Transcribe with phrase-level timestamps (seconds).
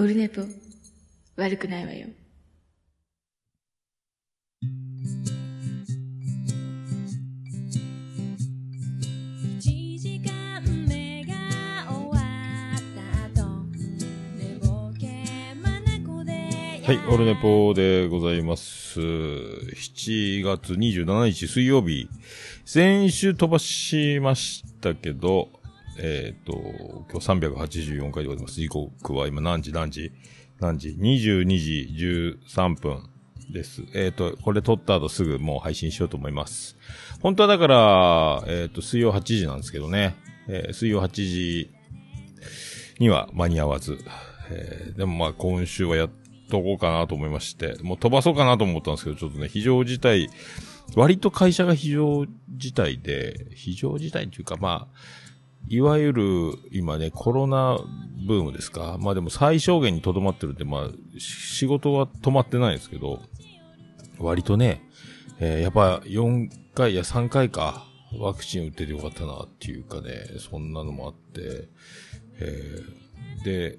[0.00, 0.40] オルネポ、
[1.36, 2.06] 悪くないわよ。
[9.58, 11.34] 一時間目が
[11.86, 12.22] 終わ
[12.74, 12.78] っ
[13.34, 13.66] た後
[14.38, 15.06] 寝ぼけ
[15.62, 16.32] 眼で
[16.82, 19.00] はい、オルネポでございます。
[19.00, 22.08] 7月27日水曜日。
[22.64, 25.59] 先週飛ばしましたけど、
[26.02, 26.54] えっ、と、
[27.10, 28.54] 今日384回でございます。
[28.54, 30.12] 時刻は今何時何時？
[30.58, 33.10] 何時 ?22 時13分
[33.50, 33.82] です。
[33.92, 36.78] えっ、と、これ撮った後すぐもう配信しようと思います。
[37.20, 40.16] 本当はだから、えっ、と、水曜8時なんですけどね。
[40.48, 41.70] えー水曜8時
[42.98, 43.98] には間に合わず。
[44.50, 46.10] えーでもまあ今週はやっ
[46.50, 50.30] とこうかなと思いまして、もう飛ばそうかなと思ったんですけど、ちょっとね、非常事態、
[50.96, 52.24] 割と会社が非常
[52.56, 54.96] 事態で、非常事態っていうかまあ、
[55.70, 57.78] いわゆる今ね、コロナ
[58.26, 58.98] ブームですか？
[58.98, 63.22] まあでも最小限にとどまってるんで、まあ、仕事は止まってないですけど、
[64.18, 64.82] 割とね、
[65.38, 67.86] えーやっぱ4回、や3回か、
[68.18, 71.68] ワクチン打っててよかったなっていうかね、そんなのもあって、
[72.40, 73.78] えーで、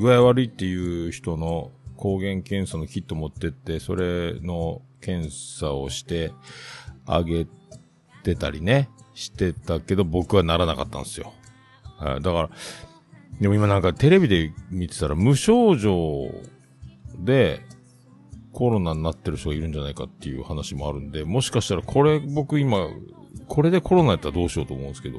[0.00, 6.32] 具合悪いっていう人の抗原検査のキット持ってって、それの検査をして
[7.06, 7.46] あげ
[8.24, 11.32] てたりね、してたけど僕はならなかったんですよ。
[11.98, 12.50] はいだから、
[13.40, 16.30] でも今なんかテレビで見てたら無症状
[17.18, 17.62] で
[18.52, 22.88] コロナになってる人がいるんじゃないかっていう話もあるんで、もしかしたらこれ僕今、
[23.48, 25.18] これでコロナやったらどうしようと思うんですけど、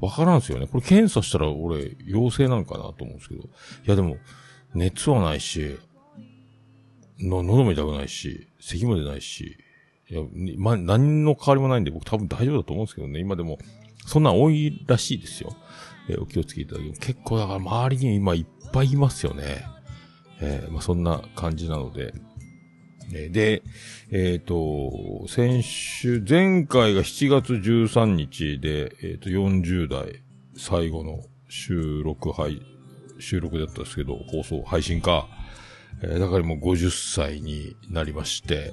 [0.00, 0.66] わからんすよね。
[0.66, 3.42] これ検査したら俺陽性なのかなと思うんですけど。
[3.42, 3.46] い
[3.86, 4.18] やでも、
[4.74, 5.78] 熱はないし、
[7.20, 9.56] の、喉も痛くないし、咳も出ないし、
[10.08, 10.22] いや、
[10.58, 13.20] ま、何の変わりもないんで僕多分大丈夫だと思うんですけどね。
[13.20, 13.58] 今でも、
[14.06, 15.56] そんな多いらしいですよ。
[16.08, 19.64] えーお気をつけいただき結構だから周りに今いっぱいいますよね。
[20.40, 22.12] えーまあ、そんな感じなので。
[23.12, 23.62] えーで、
[24.10, 30.22] えっ、と、先週、前回が7月13日で、えっ、と、40代
[30.56, 32.62] 最後の収録配、
[33.18, 35.28] 収録だったんですけど、放送、配信か。
[36.02, 38.72] えだからもう50歳になりまして、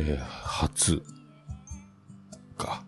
[0.00, 1.02] えー初、
[2.56, 2.84] か。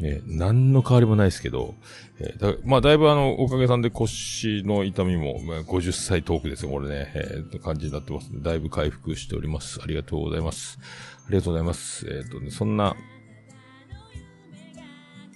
[0.00, 1.74] ね、何の変わりもないですけど、
[2.18, 9.80] えーだまあ、だいぶあの、おかげさんで腰の痛みも、まあ、50歳トークですよ、これね、えー、感じになってますだいぶ回復しております。
[9.82, 10.78] ありがとうございます。
[11.26, 12.06] ありがとうございます。
[12.08, 12.96] えっ、とね、そんな、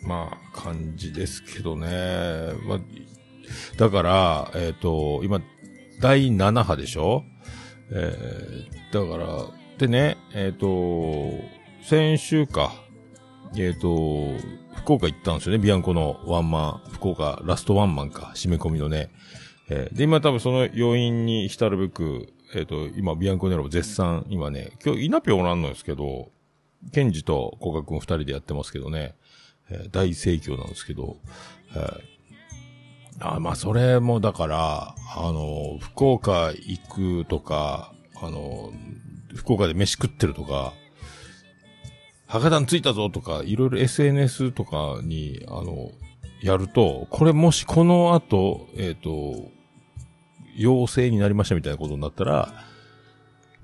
[0.02, 2.52] まあ、感じですけどね。
[2.66, 2.80] まあ、
[3.76, 5.40] だから、えっ、と、今、
[6.00, 7.24] 第7波でしょ？
[7.90, 11.30] えー、だから、でね、えっ、と、
[11.84, 12.72] 先週か、
[13.56, 14.32] えっ、と、
[14.74, 19.10] 福岡行ったんですよね、ビアンコのワンマン、福岡ラストワンマンか、締め込みのね。
[19.70, 26.32] えーで、今多分その要因に浸るべく、えっ、と、今、ビアンコネロ絶賛、今ね、今日、稲ぴょおらんのですけど、
[26.92, 29.14] ケンジとコカ君二人でやってますけどね、
[29.70, 31.18] えー大盛況なんですけど、
[31.76, 32.18] えー
[33.20, 38.72] あまあ、それもだから、あの、福岡行くとか、あの、
[39.34, 40.72] 福岡で飯食ってるとか、
[42.26, 45.90] 博多に着いたぞとか、いろいろ SNS とかに、あの、
[46.42, 49.50] やると、これもしこの後、えっ、と、
[50.56, 52.52] 陽性になりましたみたいなことになったら、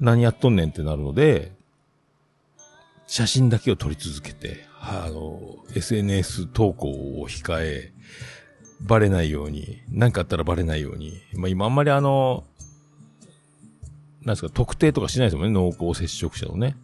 [0.01, 1.53] 何やっとんねんってなるので、
[3.07, 7.93] 写真だけを撮り続けて、あの、SNS 投稿を控え、
[8.81, 11.21] バレないように、なんかあったらバレないように。
[11.35, 12.45] まあ今あんまりあの、
[14.25, 16.77] なんですか、特定とかしないですもんね、濃厚接触者のね。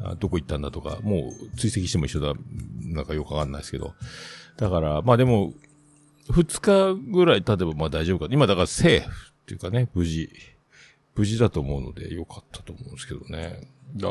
[0.00, 2.34] あどこ行ったんだとか、もう追跡しても一緒だ、
[2.82, 3.94] なんかよくわかんないですけど。
[4.56, 5.54] だから、まあでも、
[6.30, 8.26] 二日ぐらい経てばまあ大丈夫か。
[8.30, 10.30] 今だからセーフっていうかね、無事。
[11.14, 13.68] 無事だと思うのでよかったと思うんですけどね。
[13.96, 14.08] だ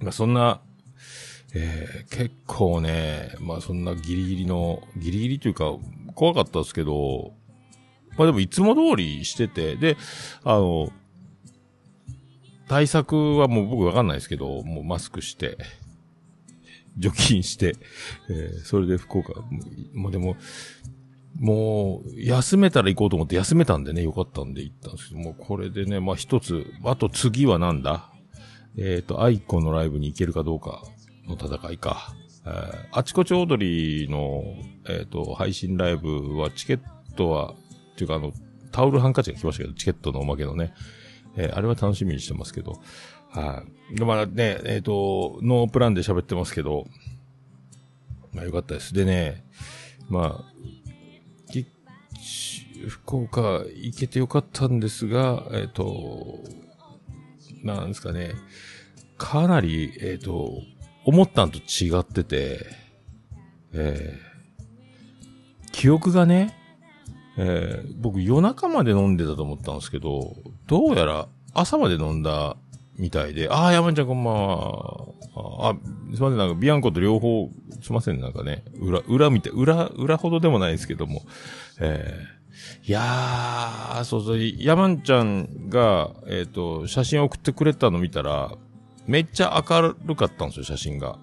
[0.00, 0.60] まあそんな、
[1.54, 5.74] えー結構ね、まあそんなギリギリの、ギリギリというか、
[6.14, 7.32] 怖かったですけど、
[8.16, 9.96] まあでもいつも通りしてて、で、
[10.44, 10.92] あの、
[12.68, 15.58] 対策はもう僕わかんないですけど、もうマスクして、
[16.98, 17.74] 除菌して、
[18.28, 19.32] えーそれで福岡、
[19.92, 20.36] まあでも、
[21.38, 28.12] もう、休めたら行こうと思って休めたんでね、よかったんで行ったんですけど、もうこれでね、まあ一つ、あと次はなんだ？
[28.76, 30.82] えっ、と、 aiko のライブに行けるかどうか
[31.26, 32.14] の戦いか。
[32.44, 34.42] えーあちこちオードリーの、
[34.88, 36.80] えっ、と、配信ライブはチケッ
[37.16, 37.54] トは、っ
[37.96, 38.32] ていうかあの、
[38.70, 40.74] タオルハンカチが来ましたけど、チケットのおまけのね、
[41.36, 42.80] えーあれは楽しみにしてますけど、
[43.30, 43.96] はい。
[43.96, 46.86] でまあね、えっ、と、ノープランで喋ってますけど、
[48.32, 48.94] まあよかったです。
[48.94, 49.44] でね、
[50.08, 50.52] まあ、
[52.88, 56.40] 福岡行けてよかったんですが、えっ、と、
[57.62, 58.32] なんですかね、
[59.18, 60.50] かなり、えっ、と、
[61.04, 62.66] 思ったんと違ってて、
[63.72, 66.56] えー、記憶がね、
[67.38, 70.36] えー、僕夜中まで飲んでたと思ったんですけど、
[70.72, 72.56] どうやら朝まで飲んだ
[72.96, 75.06] みたいで、ああ、山ちゃんこんばんは。
[75.68, 75.74] あ、
[76.14, 77.50] すいません、なんかビアンコと両方、
[77.82, 81.24] すいません、なんかね、裏、裏見て、裏、裏ほどでもないですけども、
[81.78, 88.52] えー、いやー、そうそう、山ちゃんが、えっ、ー、と、写真送ってくれたの見たら、
[89.06, 91.18] めっちゃ明るかったんですよ、写真が。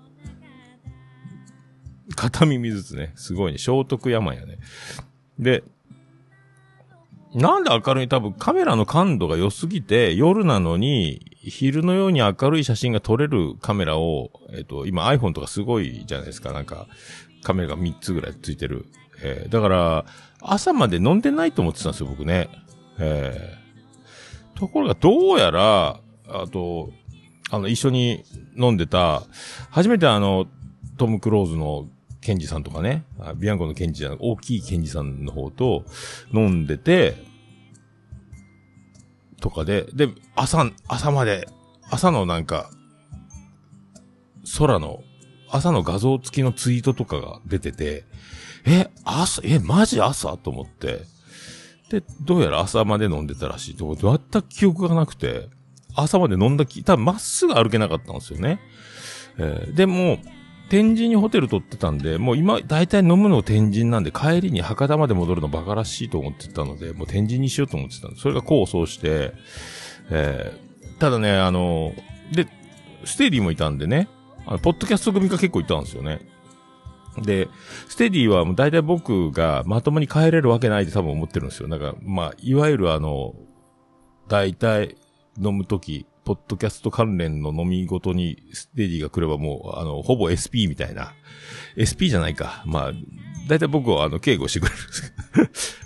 [2.16, 4.60] 片耳ずつね、すごいね、聖徳山やね。
[5.40, 5.64] で、
[7.34, 16.52] なんで明るい多分カメラの感度が良すぎて、夜なのに、昼のように明るい写真が撮れるカメラを、えっ、と、今 iPhone とかすごいじゃないですか。
[16.52, 16.88] なんか、
[17.44, 18.86] カメラが3つぐらいついてる。
[19.22, 20.06] えー、だから、
[20.42, 22.50] 朝まで飲んでないと思ってたんですよ、僕ね。
[22.98, 26.92] えー、ところがどうやら、あと、
[27.52, 28.24] あの、一緒に
[28.58, 29.24] 飲んでた、
[29.70, 30.48] 初めてあの、
[30.98, 31.88] トム・クローズの
[32.30, 33.06] ケンジさんとかね、
[33.38, 35.84] ビアンコのケンジじゃな大きいケンジさんの方と
[36.32, 37.16] 飲んでて、
[39.42, 41.48] とかで、で、朝、朝まで、
[41.90, 42.70] 朝のなんか、
[44.60, 45.02] 空の、
[45.50, 48.06] 朝の画像付きのツイートとかが出てて、
[48.64, 50.38] え、朝、え、マジ朝？
[50.38, 51.00] と思って。
[51.90, 53.96] で、どうやら朝まで飲んでたらしいと。
[53.96, 55.50] 全く記憶がなくて、
[55.96, 58.60] 朝まで飲んだき、多分まっすぐ歩けなかったんですよね。
[59.40, 60.20] えー、でも、
[60.70, 69.34] 天神にホテル取ってたんで、もう今、大体飲むの天神なんで、帰りに博多まで戻るのバカらしいと思ってたので、もう天神にしようと思ってたんで、それが功を奏して、
[70.12, 71.94] えー、ただね、あの、
[72.32, 72.48] で、
[73.04, 74.08] ステディもいたんでね、
[74.46, 76.22] あの、ポッドキャスト組が結構いたんですよね。
[77.18, 77.48] で、
[77.88, 81.68] ステディはもう大体僕がまともに帰れるわけないって多分思ってるんですよ。
[81.68, 83.34] なんか、まあ、いわゆるあの、
[84.28, 84.96] 大体
[85.42, 91.14] 飲むとき、ポッドキャスト関連の飲みごとにステディが来ればもう、あの、ほぼ SP みたいな。
[91.74, 92.62] SP じゃないか。
[92.68, 92.92] まあ、
[93.48, 95.02] だいたい僕はあの、警護してくれるんです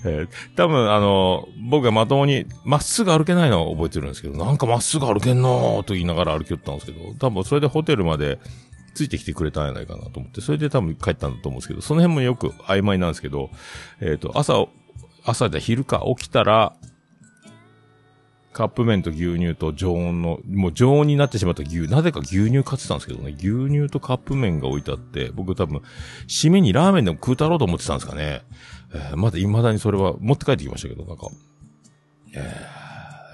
[0.03, 8.37] けど えー、多分あの、僕がまともにまっすぐ歩けないのは覚えてるんですけど、なんかまっすぐ歩けんのーと言いながら歩きよったんですけど、多分それでホテルまで
[8.95, 13.49] ついてきてくれたんじゃないかなと思って、それで多分帰ったんだと思うんですけど、その辺もよく曖昧なんですけど、
[14.01, 14.65] えっ、ー、と、朝、
[15.23, 16.75] 朝で昼か起きたら、
[18.53, 25.81] カップ麺と牛乳と常温の、もう常温になってしまった牛、なぜか牛乳買ってたんですけどね、牛乳とカップ麺が置いてあって、僕多分、
[26.27, 28.43] 締めにラーメンでも食うたろうと思ってたんですかね。
[28.93, 31.27] えー、まだ未だにそれは持って帰ってきましたけど、なんか、
[32.35, 32.55] え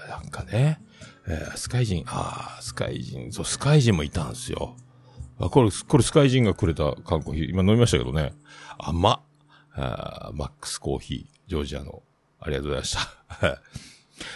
[0.06, 0.80] ー、なんかね、
[1.26, 4.74] えー、スカイジン、あー、スカイジン、そう、スカイジンもいたんですよ。
[5.38, 8.32] あ、これ、これスカイジンがくれた缶コーヒー、今飲みましたけどね。
[8.78, 9.20] 甘っ。
[9.72, 12.02] あマックスコーヒー、ジョージアの。
[12.40, 12.96] ありがとうございまし
[13.40, 13.89] た。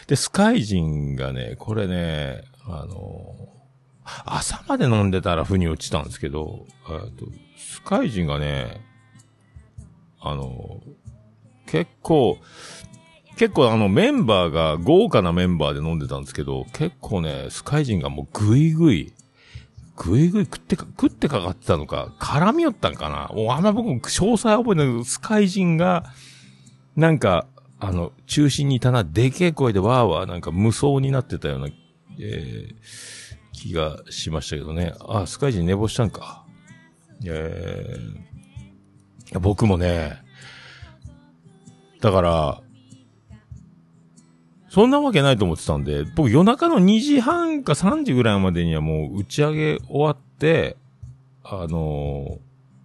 [0.06, 3.34] で、スカイジンがね、これね、あの、
[4.24, 6.66] 朝まで飲んでたら腑に落ちたんですけど、
[7.16, 7.26] と
[7.56, 8.80] スカイジンがね、
[10.20, 10.80] あの、
[11.66, 12.38] 結構、
[13.36, 19.12] 結構あのメンバーが豪華なメンバーで飲んでたんですけど、結構ね、スカイジンがもうぐいぐい、
[19.96, 23.30] ぐいぐい食ってか、食ってかかってたのか、絡み寄ったんかな。
[23.34, 26.04] もうあんま僕詳細覚えないけど、スカイジンが、
[26.96, 27.46] なんか、
[27.86, 31.68] あの、中心にいたな、でけえ声でわーわーなんか無双になってたような、
[32.18, 32.74] えー、
[33.52, 34.94] 気がしましたけどね。
[35.06, 36.46] あ、スカイジン寝坊したんか。
[37.26, 40.16] えー、僕もね、
[42.00, 42.62] だから、
[44.70, 50.78] そんなわけないと思ってたんで、僕夜中の2時半か3時ぐらいまでにはもう打ち上げ終わって、
[51.42, 52.80] あのー、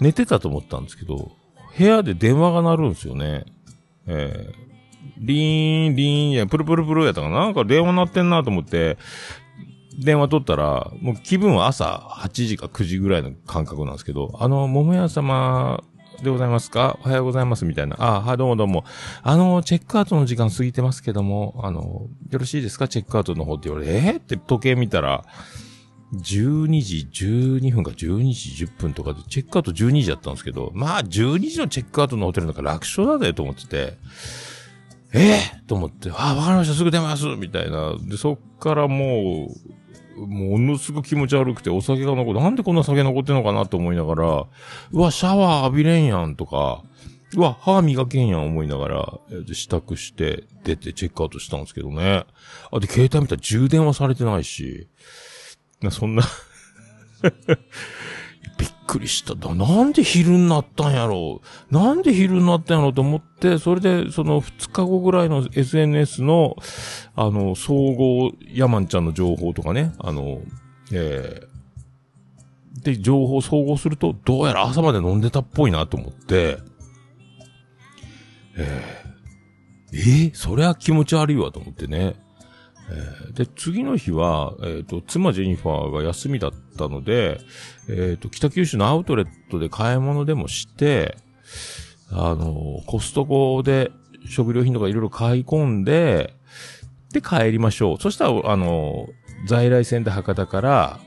[0.00, 1.32] 寝てたと思ったんですけど、
[1.78, 3.44] 部屋で電話が鳴るんですよね。
[4.06, 4.52] えー、
[5.18, 7.40] リーン、リーン、や、プルプルプルやったかな？
[7.40, 8.98] なんか電話鳴ってんなと思って、
[9.98, 15.82] 電話取ったら、もう気分は朝8時か9時ぐらいの感覚なんですけど、あの、桃屋様
[16.22, 16.98] でございますか？
[17.04, 17.96] おはようございますみたいな。
[17.98, 18.84] あはい、どうもどうも。
[19.22, 22.88] あの、チェックアウトの時間過ぎてますけども、あの、よろしいですか？
[22.88, 25.24] チェックアウトの方って言われて、えー、って時計見たら、
[26.14, 33.98] 12時12分か12時10分とかで、チェックアウト12時だったんですけど、まあ12時のチェックアウトのホテルなんか楽勝だぜと思ってて、
[35.12, 37.96] ええー、と思って、あ、わかりました、すぐ出ますみたいな。
[37.98, 39.48] で、そっからも
[40.16, 44.46] う、ものすごく気持ち悪くて、お酒が残って、なんでこんな酒残ってんのかなと思いながら、
[44.92, 46.82] うわ、シャワー浴びれんやんとか、
[47.36, 49.20] うわ、歯磨けんやん思いながら、
[49.52, 52.24] 支度して、出てチェックアウトしたんですけどね。
[52.70, 54.88] あ、で、携帯見たら充電はされてないし、
[55.82, 56.22] な、そんな
[58.58, 59.34] びっくりした。
[59.54, 66.56] なんで昼になったんやろうなんで昼になったんやろうと思って、それで、その2日後ぐらいの SNS の、
[67.14, 70.40] あの、総合ヤマンちゃんの情報とかね、あの、
[70.92, 76.58] えー、で、情報総合すると、どうやら朝まで飲んでたっぽいなと思って、
[78.56, 79.08] えー、
[79.92, 82.16] えーそれは気持ち悪いわと思ってね。
[82.90, 87.38] えーで、次の日は、えっ、と、妻ジェニファーが休みだったので、
[87.88, 91.16] えっ、と、北九州のアウトレットで買い物でもして、
[92.10, 93.92] あの、コストコで
[94.28, 96.34] 食料品とかいろいろ買い込んで、
[97.12, 97.98] で、帰りましょう。
[97.98, 99.08] そしたら、あの、
[99.46, 101.00] 在来線で博多から、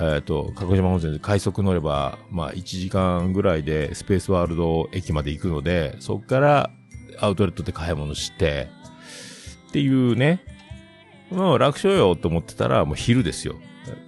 [0.00, 6.70] えっ、と、鹿児島温泉で快速乗れば、まあ、1時間ぐらいでスペースワールド駅まで行くので、そこから
[7.20, 8.68] アウトレットで買い物して、
[9.76, 10.42] っていうね、
[11.30, 13.56] もう楽勝よと思ってたら、もう昼ですよ。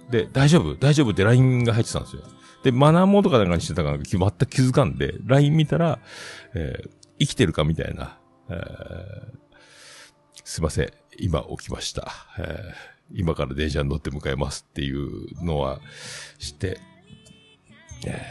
[0.09, 0.73] で、大丈夫？
[0.75, 2.23] 大丈夫って LINE が入ってたんですよ。
[2.63, 5.99] で、マナーモードかなんかにしてたから全く気づかんで、LINE 見たら、
[6.55, 8.17] えー生きてるかみたいな、
[8.49, 8.59] えー
[10.43, 10.89] すいません。
[11.19, 12.11] 今起きました。
[12.39, 12.73] えー
[13.13, 15.81] 今から電車に乗って迎えますっていうのは
[16.39, 16.79] して、
[18.07, 18.25] え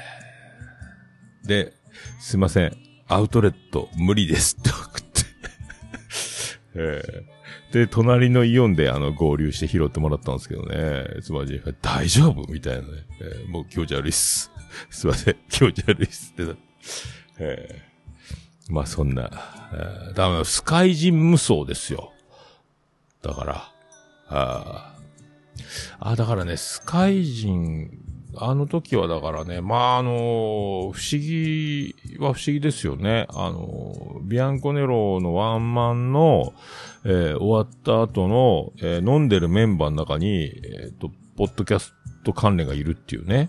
[1.45, 1.73] ーで、
[2.18, 2.76] すいません。
[3.07, 5.08] アウトレット無理ですって送って。
[6.79, 11.05] えーで、隣のイオンであの合流して拾ってもらったんですけどね。
[11.23, 12.51] つまり、大丈夫？
[12.53, 12.89] みたいなね、
[13.21, 14.51] えーもう気持ち悪いっす。
[14.91, 15.37] すいません。
[15.51, 16.57] 気持ち悪いっすってな。
[17.41, 19.31] えーまあそんな、
[19.73, 22.13] えーだからスカイ人無双ですよ。
[23.23, 23.73] だから、
[24.29, 24.99] あー
[26.01, 27.98] あ、だからね、スカイ人、
[28.37, 33.27] あの時はだからね、まああの不思議は不思議ですよね。
[33.31, 36.53] あのビアンコネロのワンマンの、
[37.05, 43.49] えー終わった後の、えー飲んでるメンバーの中に、えっ、と、ポッドキャスト関連がいるっていうね。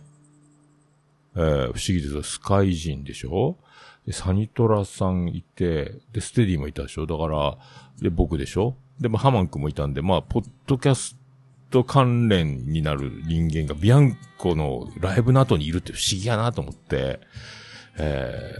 [1.36, 2.24] えー不思議ですよ。
[2.24, 3.58] スカイ人でしょ？
[4.08, 7.06] で、サニトラさんいて、で、ステディもいたでしょ？
[7.06, 7.58] だから、
[8.02, 8.76] で、僕でしょ？
[9.00, 11.19] で、まあ、ハマン君もいたんで、まあ、ポッドキャス
[11.72, 17.20] ト関連になる人間がビアンコのライブの後にいるって不思議やなと思って、
[17.98, 18.56] え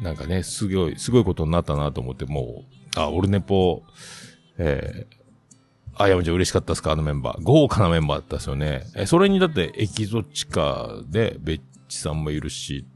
[0.00, 2.64] ー、なんかね、すごい、すごいことになったなと思って、も
[2.96, 3.82] う、あ、オルネポ、
[4.58, 6.92] えー、あ、山ちゃん嬉しかったですか？
[6.92, 7.42] あのメンバー。
[7.42, 8.84] 豪華なメンバーだったですよね。
[8.94, 12.86] え、それにだって、エキゾチカで、ベッチさんもいるし、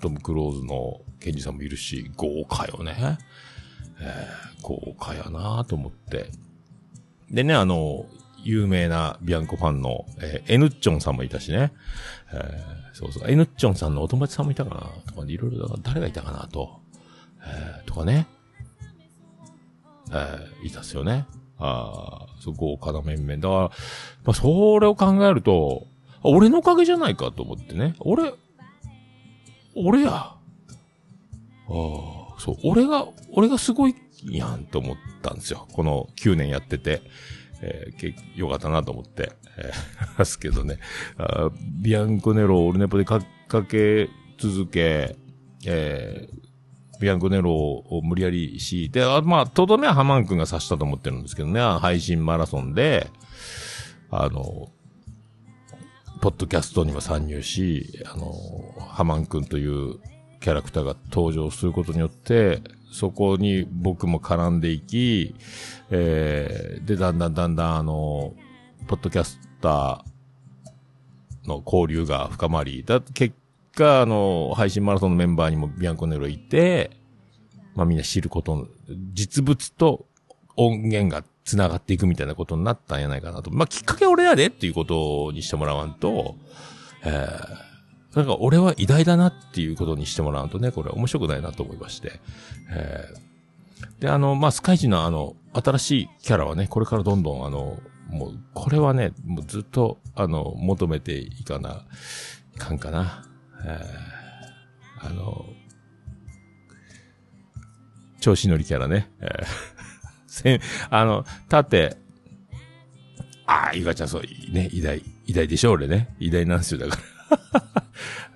[0.00, 3.18] トム・クローズのケンジさんもいるし、豪華よね。
[4.00, 6.28] えー豪華やなと思って。
[7.30, 8.06] でね、あの、
[8.44, 11.72] 有名なビアンコファンの、えーエヌッチョンさんもいたしね。
[12.32, 14.80] えーそうそう、エヌッチョンさんのお友達さんもいたかな
[15.12, 16.80] とか、いろいろ、誰がいたかなと。
[17.44, 18.26] えーとかね。
[20.10, 21.26] えーいたっすよね。
[21.58, 23.36] ああ、そう、豪華な面々。
[23.36, 23.70] だから、ま
[24.28, 25.86] あ、それを考えると、
[26.22, 27.94] 俺のおかげじゃないかと思ってね。
[28.00, 28.32] 俺、
[29.74, 30.10] 俺や。
[30.12, 30.36] あ
[31.68, 35.66] あ、そう、俺が、俺がすごいやんと思ったんですよ。
[35.72, 37.02] この9年やってて。
[37.62, 39.32] えー、よかったなと思って。
[39.56, 40.78] えー、ですけどね。
[41.18, 45.16] あビアンコネロをオルネポでかかけ続け、
[45.66, 46.46] えー
[46.98, 53.10] ビアンコネロを無理やり敷いて、あまあ、とどめはハマン君が刺したと思ってるんですけどね、配信マラソンで、
[54.10, 54.70] あの、
[56.20, 58.32] ポッドキャストにも参入し、あの、
[58.88, 59.98] ハマン君という
[60.40, 62.62] キャラクターが登場することによって、
[62.96, 65.34] そこに僕も絡んでいき、
[65.90, 68.32] えー、で、だんだんだんだんあの、
[68.86, 73.34] ポッドキャスターの交流が深まり、だ結
[73.74, 76.90] 果、あの、配信マラソンのメンバーにもビアンコネロいて、
[77.74, 78.66] まあみんな知ること、
[79.12, 80.06] 実物と
[80.56, 83.50] 音源が繋がっていくみたいなことになったんやないかなと。
[83.50, 86.36] まあきっかけ俺やでっていうことにしてもらわんと、
[87.04, 87.65] えー、
[88.16, 92.18] なんか俺は偉大だなっていうことにしてもらわんとね、これ面白くないなと思いまして。
[92.70, 101.84] えー、で、あの、まあスカイジのあの、新しいキャラはね、これからどんどんあの、もう、これはね、もうずっと、あの、求めていかな、
[102.54, 103.22] いかんかな。
[103.64, 105.44] えーあの、
[108.18, 109.10] 調子乗りキャラね。
[109.20, 109.46] えー
[110.26, 111.96] せん、あの、縦、
[113.46, 116.14] ああ、ゆかちゃんそう、ね、偉大、偉大でしょ、俺ね。
[116.18, 116.98] 偉大なんですよ、だか
[117.52, 117.65] ら。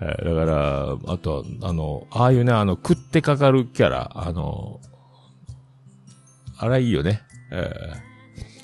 [0.00, 4.80] だから、あとは、あの、ああいうね、あの、食ってかかるキャラ、あの、
[6.58, 7.22] あれいいよね。
[7.50, 7.72] え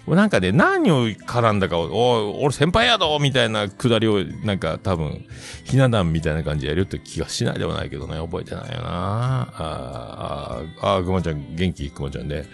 [0.07, 0.15] ー。
[0.15, 5.27] なんかね、何を絡んだかを、お、俺先輩やぞみたいなくだりを、なんか多分、
[5.65, 9.53] ひな壇みたいな感じでやるって気がしないでもないけどね、覚えてないよな。
[9.57, 12.47] あーあ、あくまちゃん、元気くまちゃんで、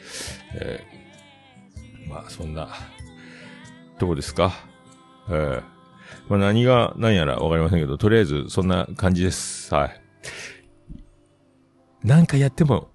[0.55, 2.09] えー。
[2.09, 2.69] まあ、そんな、
[3.99, 4.55] どこですか？
[5.29, 5.63] えー。
[6.29, 9.75] まあ何が何やらわかりませんけど、とりあえずそんな感じです。
[9.75, 10.03] はい。
[12.03, 12.91] なんかやっても、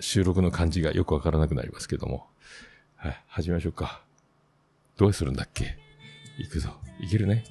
[0.00, 2.26] 収録の感じがよくわからなくなりますけども。
[2.96, 4.02] はい、始めましょうか。
[4.96, 5.76] どうするんだっけ？
[6.38, 6.70] 行くぞ。
[7.00, 7.44] いけるね。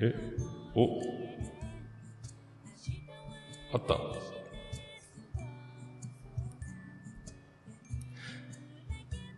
[0.00, 0.14] え、
[0.74, 1.00] お、
[3.72, 3.94] あった。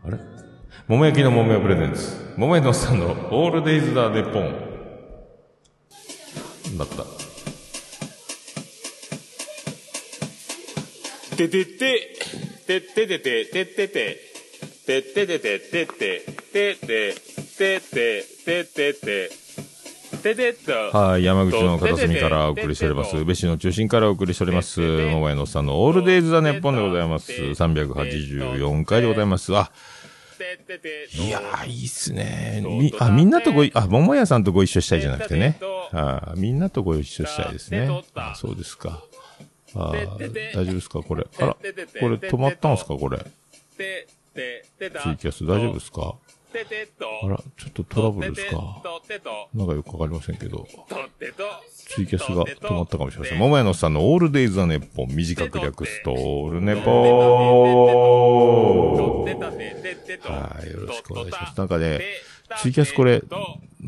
[0.07, 0.19] あれ？
[0.87, 2.35] 桃焼きの桃屋プレゼンツ。
[2.37, 4.55] 桃屋のさんのオールデイズだネポン。
[6.79, 7.05] だった。
[11.37, 12.17] ててて、
[12.67, 14.17] てっててて、てってて、
[14.87, 16.23] てっててて、てって、
[16.53, 17.15] てって、
[17.59, 19.31] てって、てってて、
[20.23, 20.97] ててっと。
[20.97, 23.17] はい、山口の片隅からお送りしております。
[23.17, 24.81] 宇部市の中心からお送りしております。
[24.81, 27.33] 桃屋のおっさんのオールデイズ・ザ・ネッポンでございます。
[27.33, 29.55] 384回でございます。
[29.57, 29.71] あ、
[31.27, 32.63] いやー、いいっすね。
[32.65, 35.59] み、あ、みんなとごい、あ、桃屋さんとご一緒したいじゃなくてね。
[35.93, 37.89] あみんなとご一緒したいですね。
[38.15, 39.03] あそうですか。
[39.75, 41.03] あー大丈夫ですか？
[41.03, 41.27] これ。
[41.39, 43.19] あら、これ止まったんですかこれ。
[43.19, 43.25] ツ
[44.35, 46.15] イキャス大丈夫ですか。
[47.25, 48.83] あら、ちょっとトラブルですか
[49.55, 50.67] なんかよくわかりませんけど。
[51.75, 53.39] ツイキャスが止まったかもしれません。
[53.39, 59.27] 桃屋のさんのオールデイズ・ザ・ネッポン、短く略すと、オールネポー
[60.29, 61.59] はい、よろしくお願いします。
[61.59, 62.01] なんかね、
[62.59, 63.23] ツイキャスこれ、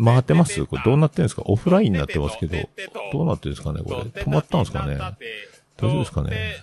[0.05, 2.57] 回ってますこれどうなってんですかオフラインになってますけど、
[3.13, 4.03] どうなってんですかねこれ。
[4.23, 4.97] 止まったんですかね
[5.77, 6.57] 大丈夫ですかね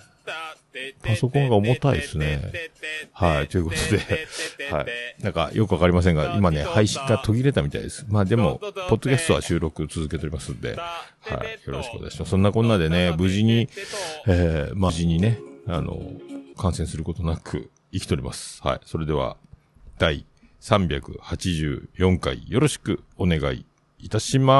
[1.01, 2.51] パソコンが重たいですね。
[3.12, 5.24] はい、ということで、はい。
[5.24, 8.05] なんか、よくわかりませんが、今ね、配信が途切れたみたいです。
[8.10, 12.32] まあでも、ポッドキャストは収録続けておりますんで、はい、よろしくお願いします。
[12.32, 13.70] そんなこんなでね、無事に、
[14.27, 16.00] えー、まあ、無事にね、あの、
[16.58, 18.62] 感染することなく生きております。
[18.63, 18.79] はい。
[18.86, 19.38] それでは、
[19.98, 20.25] 第
[20.62, 23.65] 384回、よろしくお願い
[24.00, 24.53] いたしま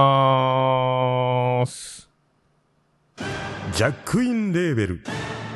[1.64, 2.10] ーす。
[3.74, 5.02] ジャックインレーベル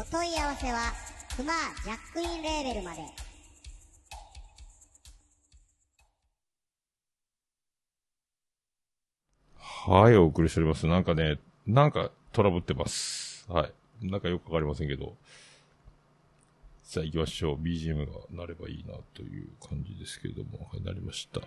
[0.00, 0.94] お問い合わせは、
[1.36, 1.52] クマ
[1.84, 3.02] ジャックインレーベルまで。
[9.58, 10.86] はい、お送りしております。
[10.86, 13.44] なんかね、なんかトラブってます。
[13.50, 13.72] はい。
[14.00, 15.18] なんかよくわかりませんけど。
[16.82, 17.56] さあ行きましょう。
[17.56, 20.66] BGM が鳴ればいいなという感じですけれども。
[20.72, 21.42] はい、なりました。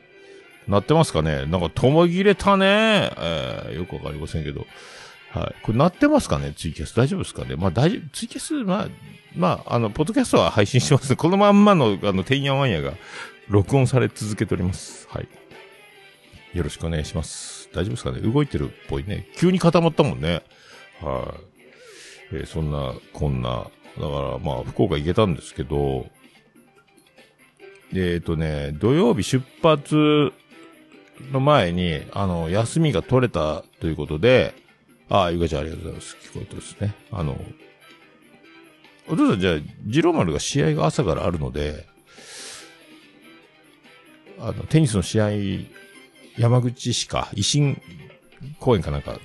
[0.67, 1.47] 鳴ってますかね？
[1.47, 3.11] なんか、とも切れたね。
[3.17, 4.67] えー、よくわかりませんけど。
[5.33, 5.55] はい。
[5.63, 6.53] これ鳴ってますかね？
[6.55, 7.55] ツイキャス大丈夫ですかね？
[7.55, 8.87] まあ大丈夫、ツイキャス、まあ、
[9.35, 11.15] まあ、あの、ポッドキャストは配信してます。
[11.15, 12.93] このまんまの、あの、てんやわんやが
[13.49, 15.07] 録音され続けております。
[15.09, 15.27] はい。
[16.55, 17.67] よろしくお願いします。
[17.73, 18.19] 大丈夫ですかね？
[18.19, 19.27] 動いてるっぽいね。
[19.35, 20.43] 急に固まったもんね。
[21.01, 21.35] は
[22.31, 22.35] い。
[22.35, 23.49] えーそんな、こんな。
[23.49, 26.07] だから、まあ、福岡行けたんですけど、
[27.95, 30.31] えっ、とね、土曜日出発
[31.31, 34.55] の前に、あの、休みが取れたということで、
[35.09, 36.17] ああ、ゆかちゃんありがとうございます。
[36.21, 36.95] 聞こえてますね。
[37.11, 37.39] あの、
[39.07, 41.85] お父さんじゃあ、ジローマルが試合が朝からあるので、
[44.39, 45.29] あの、テニスの試合、
[46.37, 47.81] 山口市か、維新
[48.59, 49.19] 公園かなんか、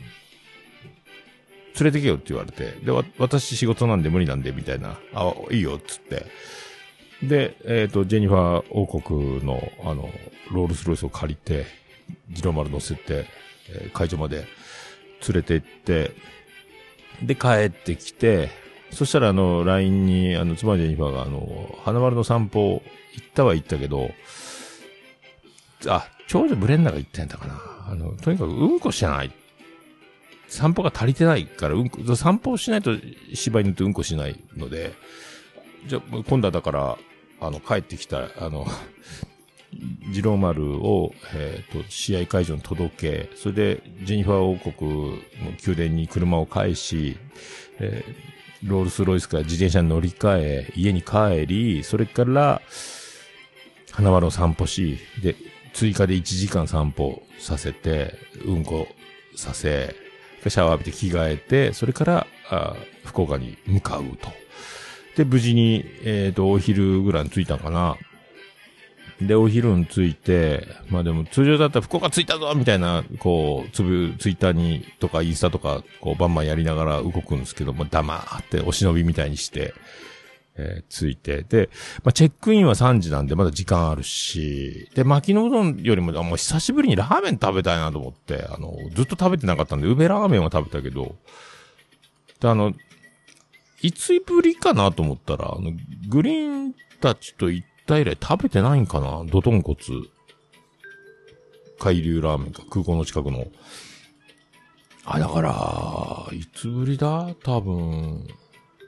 [1.81, 6.27] 連れてけよって言われて、で、わ私仕事なんで無理なんで、みたいな、あ、いいよ、っつって。
[7.23, 10.11] で、えっ、と、ジェニファー王国の、あの、
[10.53, 11.67] ロールスロイスを借りて、
[12.31, 13.27] ジローマル乗せて、
[13.71, 14.47] えー会場まで
[15.27, 16.13] 連れて行って、
[17.23, 18.51] で、帰ってきて、
[18.91, 22.83] そしたらあの、LINE に、あの、妻ジェニファーがあの、花丸の散歩
[23.15, 24.11] 行ったは行ったけど、
[25.87, 27.61] あ、長女ブレンナが言ってんだかな。
[27.91, 29.33] あの、とにかくうんこしない。
[30.49, 32.93] 散歩が足りてないから、うんこ、散歩をしないと
[33.35, 34.95] 芝居に乗ってうんこしないので、
[35.87, 36.99] じゃ、今度はだから、
[37.41, 38.67] あの、帰ってきた、あの、
[40.11, 45.17] ジローマルを、えっ、と、試合会場に届け、それで、ジェニファー王国の
[45.67, 47.17] 宮殿に車を返し、
[47.79, 52.61] えーロールスロイスから自転車に乗り換え、家に帰り、それから、
[53.93, 55.37] 花丸を散歩し、で、
[55.73, 58.89] 追加で1時間散歩させて、うんこ
[59.37, 59.95] させ、
[60.47, 64.31] シャワー浴びて着替えて、それから、あ福岡に向かうと。
[65.17, 67.97] で、無事に、えっ、と、お昼ぐらいに着いたかな。
[69.21, 79.75] で、お昼に着いて、まあでも通常だったら福岡着いたぞみたいな、こう、つぶ、ツイッターにとかインスタとか、こう、バンバンやりながら動くんですけども、黙ってお忍びみたいにして、
[80.57, 81.69] えー着いて、で、
[82.05, 91.17] まあチェックインは3時なんでまだ時間あるし、で、巻きのうどんよりも、あもう久しぶりにラーメン食べたいなと思って、あの、ずっと食べてなかったんで、うべラーメンは食べたけど、
[92.41, 92.73] で、あの、
[93.83, 95.73] いつぶりかなと思ったら、あの、
[96.09, 99.25] グリーンたちと行った以来食べてないんかな？
[99.25, 99.91] ドトンコツ。
[101.81, 103.47] 海流ラーメンか、空港の近くの。
[105.05, 107.35] あ、だから、いつぶりだ？
[107.43, 108.27] 多分、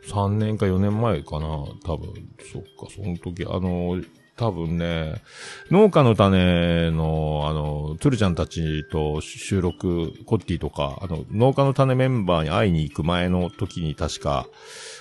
[0.09, 1.47] 3年か4年前かな？
[1.85, 2.13] 多分、
[2.53, 4.03] そっか、その時、あの、
[4.37, 5.23] 多分ね、
[5.71, 14.47] 農家の種の、あの、つるちゃんたちと収録、コッティとか、あの、農家の種メンバーに会いに行く前の時に確か、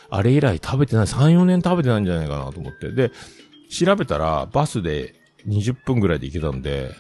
[0.10, 2.92] あれ以来食べてない、3、4年食べてないんじゃないかなと思って。
[2.92, 3.12] で、
[3.70, 5.16] 調べたら、バスで
[5.48, 6.92] 20分ぐらいで行けたんで、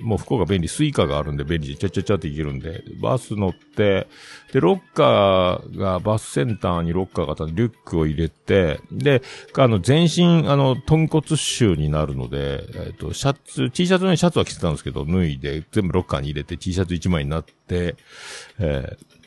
[0.00, 4.08] もう福岡便利、 Suica があるんで便利で、ちゃちゃちゃって行けるんで、バス乗って、
[4.52, 9.22] で、ロッカーが、バスセンターにロッカーがあったんで、リュックを入れて、で、
[9.56, 17.94] あの、全身、あの、豚骨臭になるので、えっ、と、シャツ、T シャツのシャツは着てたんですけど、脱いで、全部ロッカーに入れて、T シャツ1枚になって、
[18.58, 19.18] えー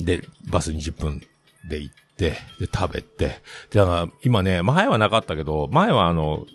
[0.00, 1.22] で、バス20分
[1.68, 6.46] で行って、で、食べて、で、だから今ね、前はなかったけど、前はあの、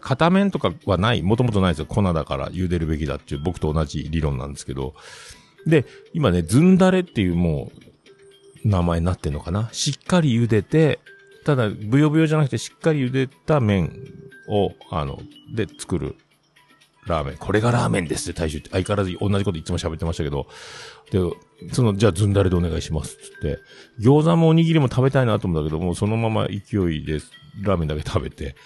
[0.00, 1.86] 片面とかはない、もともとないですよ。
[1.86, 4.94] 粉だから茹でるべきだっていう、僕と同じ理論なんですけど。
[5.64, 7.70] で、今ね、ずんだれっていうも
[8.64, 9.68] う、名前になってんのかな？
[9.70, 10.98] しっかり茹でて、
[11.44, 13.92] ただ、ぶよぶよじゃなくてしっかり茹でた麺
[14.48, 15.20] を、あの、
[15.54, 16.16] で作る
[17.06, 17.36] ラーメン。
[17.36, 20.46] これがラーメンですって大衆って相変わらず同じこといつも喋ってましたけど、
[21.10, 21.20] で、
[21.72, 23.58] その、じゃあずんだれでお願いしますつって、
[24.00, 27.20] 餃子もおにぎりも食べたいなと思うんだけど、もうそのまま勢いで
[27.62, 28.56] ラーメンだけ食べて、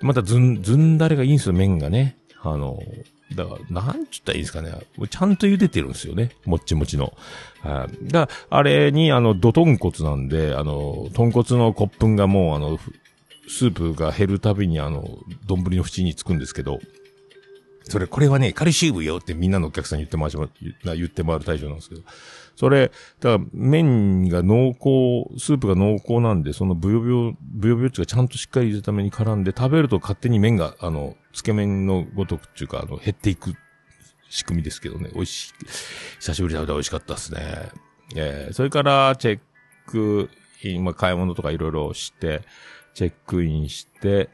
[0.00, 2.16] またずん、ずんだれがいいんですよ、麺がね。
[2.42, 2.78] あの、
[3.34, 4.72] だから、なんちゅったらいいんですかね。
[5.08, 6.30] ちゃんと茹でてるんですよね。
[6.46, 7.12] もっちもちの。
[7.60, 12.78] はいだあれに、あの、ド豚骨なんで、あの、豚骨の骨粉がもう、あの、
[13.48, 16.80] スープが減るたびに、あの、丼の縁につくんですけど、
[17.84, 20.48] それ、これはね、カルシウムよってみんなのお客さんに言って回しま、
[20.94, 22.02] 言って回る対象なんですけど。
[22.56, 33.54] それ、だから、麺が濃厚、スープが濃厚なんで、そのブヨブヨ、ブヨブヨっていうかちゃんとしっかり入れるために絡んで、食べると勝手に麺が、あの、つけ麺のごとくっていうか、あの、減っていく
[34.28, 35.10] 仕組みですけどね。
[35.14, 35.52] 美味しい。
[36.20, 37.40] 久しぶりに食べて美味しかったですね。
[38.14, 39.40] えー、それから、チェッ
[39.86, 40.30] ク
[40.62, 42.42] イン、ま、買い物とかいろいろして、
[42.94, 44.28] チェックインして、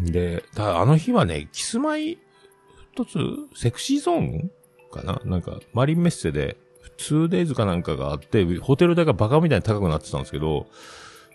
[0.00, 2.18] で、だあの日はね、キスマイ、
[2.92, 3.18] 一つ、
[3.54, 4.50] セクシーゾーン
[4.92, 5.20] かな？
[5.24, 6.56] なんか、マリンメッセで、
[6.98, 10.66] 2days かなんかがあって、ホテル代がバカみたいに高くなってたんですけど、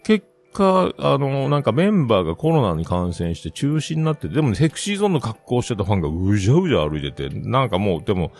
[0.03, 8.33] 結果、あの、なんかメンバーがコロナに感染して中止になってて、でもね、セクシーゾーンの格好してたファンがうじゃうじゃ歩いてて、なんかもう、でも、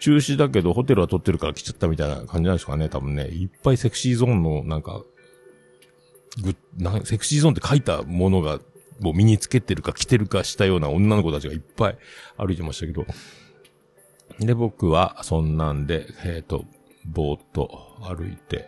[0.00, 3.28] 中止だけどホテルは取ってるから来ちゃったみたいな感じなんですかね、多分ね。
[3.28, 5.02] いっぱいセクシーゾーンの、なんか、
[6.42, 8.58] ぐ、なセクシーゾーンって書いたものが、
[9.00, 11.98] もう身につけてるか着てるかしたような女の子たちがいっぱい
[12.36, 13.06] 歩いてましたけど。
[14.38, 16.64] で、僕は、そんなんで、えっ、と、
[17.04, 18.66] ぼーっと歩いて。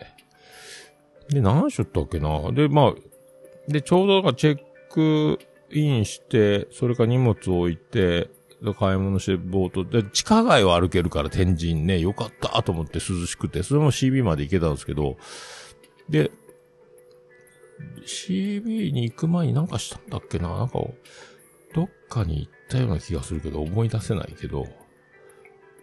[1.31, 2.53] で、何しよったっけな？
[2.53, 2.95] で、まあ、
[3.69, 4.59] で、ちょうどなんかチェッ
[4.91, 5.39] ク
[5.73, 8.31] インして、それから荷物を置いて、
[8.79, 15.17] 買い物して、ぼーっと、で、地下街を歩けるから天神ね、よかったと思って涼しくて、それも CB まで行けたんですけど、
[16.09, 16.31] で、
[18.05, 20.57] CB に行く前になんかしたんだっけな？
[20.57, 20.79] なんか、
[21.75, 24.67] どっかに行ったような気がするけど、思い出せないけど、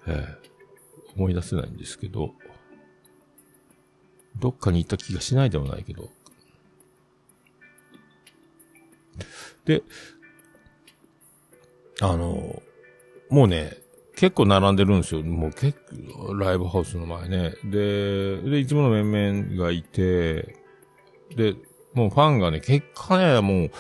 [0.07, 0.51] ええ
[1.15, 2.31] 思い出せないんですけど、
[4.39, 6.09] どっかに行った気がしないでもないけど。
[9.65, 9.83] で、
[12.01, 12.63] あの、
[13.29, 13.77] もうね、
[14.15, 15.23] 結構並んでるんですよ。
[15.23, 15.79] もう結
[16.15, 17.53] 構、ライブハウスの前ね。
[17.65, 20.55] で、で、いつもの面々がいて、
[21.35, 21.55] で、
[21.93, 23.71] もうファンがね、結果ね、もう、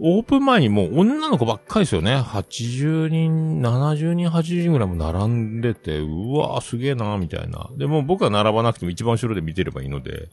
[0.00, 2.16] オープン前にもう女の子ばっかりですよね。
[2.16, 7.68] 80人、70人、80人ぐらいも並んでて、うわーすげえなーみたいな。
[7.76, 10.28] で、も僕は並ばなくても一番後ろで見てればいいので、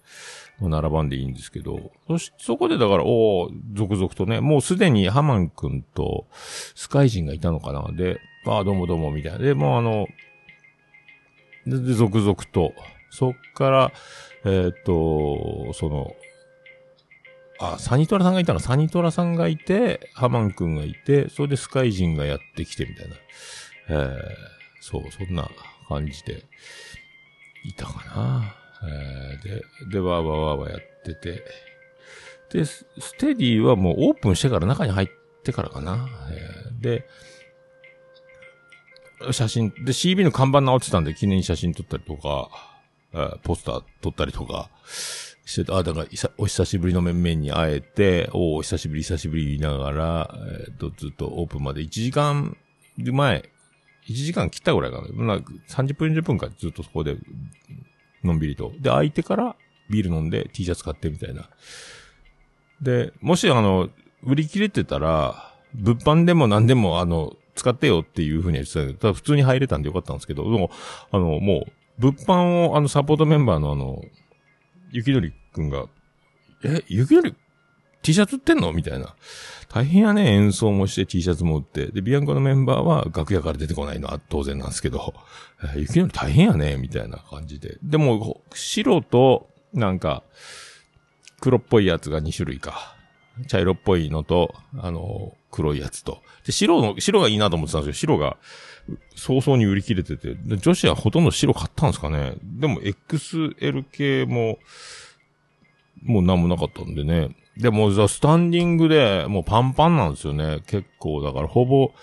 [0.59, 6.27] もう並ばんでいいんですけど、そし、そこでだから、おー続々とね、もうすでにハマン君と
[6.75, 9.39] スカイ人がいたのかなで、ああ、どうもどうも、みたいな。
[9.39, 10.07] で、もうあの、
[11.65, 12.71] で続々と、
[13.09, 13.91] そっから、
[14.43, 16.13] えーっと、その、
[17.59, 18.59] あ、サニトラさんがいたの？
[18.59, 23.15] サニトラさんがいて、ハマン君がいて、それでスカイ人がやってきてみたいな。
[23.89, 24.17] えー、
[24.81, 25.49] そう、そんな
[25.87, 26.43] 感じで、
[27.63, 28.55] いたかな。
[28.83, 31.43] えー、で、で、わーわーわーわーやってて、
[32.51, 32.85] で、ス
[33.17, 35.07] テディはもうオープンしてから中に入っ
[35.43, 36.09] てからかな。
[36.31, 37.07] えーで、
[39.31, 42.49] 写真、で、CB の看板直ってたんで記念写真撮ったりとか、
[43.13, 44.69] えーポスター撮ったりとか
[45.45, 50.35] してて、あ、だからいさ、お久しぶりの面々に会えて、おお久しぶり、久しぶり言いながら、
[50.67, 52.57] えっ、と、ずっとオープンまで1時間
[52.97, 53.49] 前、
[54.07, 55.07] 1時間切ったぐらいかな。
[55.13, 57.17] まあ、30分40分かずっとそこで、
[58.23, 58.71] のんびりと。
[58.79, 59.55] で、空いてから
[59.89, 61.49] ビール飲んで T シャツ買ってみたいな。
[62.81, 63.89] で、もしあの、
[64.23, 70.71] 売り切れてたら、物販でも何でもあの、使ってよっていうふうに言ってたけど、ただ普通に入れたんでよかったんですけど、でも、
[71.11, 74.01] あの、もう、物販をあの、サポートメンバーのあの、
[74.95, 75.87] ゆきのりくんが、
[76.63, 77.35] え、ゆきのり
[78.01, 78.71] T シャツ売ってんの？
[78.71, 79.13] みたいな。
[79.67, 81.87] 大変やね、演奏もして T シャツも売って。
[81.87, 85.13] で、ビアンコのメンバーは楽屋から出てこないのは当然なんですけど、
[85.75, 87.77] えゆきのり大変やね、みたいな感じで。
[87.83, 90.23] でも、白と、なんか、
[91.41, 92.95] 黒っぽいやつが2種類か。
[93.47, 96.21] 茶色っぽいのと、あの、黒いやつと。
[96.45, 98.37] で、白の、白がいいなと思ってたんですけど、白が、
[99.15, 102.35] 早々に売り切れてて、女子はほとんど白買ったんですかね。
[102.43, 104.59] でも XL 系も、
[106.03, 107.35] もうなんもなかったんでね。
[107.57, 110.61] でも、スタンディングで、もうパンパンなんですよね。
[110.67, 111.93] 結構、だからほぼ、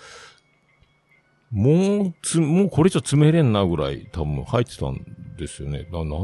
[1.51, 5.05] もう、つ、もうこれじゃ詰めれんなぐらい多分入ってたん
[5.37, 5.87] ですよね。
[5.91, 6.17] な、な、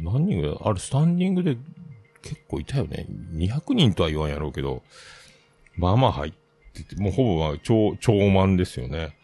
[0.00, 1.56] 何人ぐらいあれ、スタンディングで
[2.22, 3.06] 結構いたよね。
[3.34, 4.82] 200人とは言わんやろうけど、
[5.76, 6.32] まあまあ入っ
[6.74, 9.16] てて、もうほぼまあ超、超満ですよね。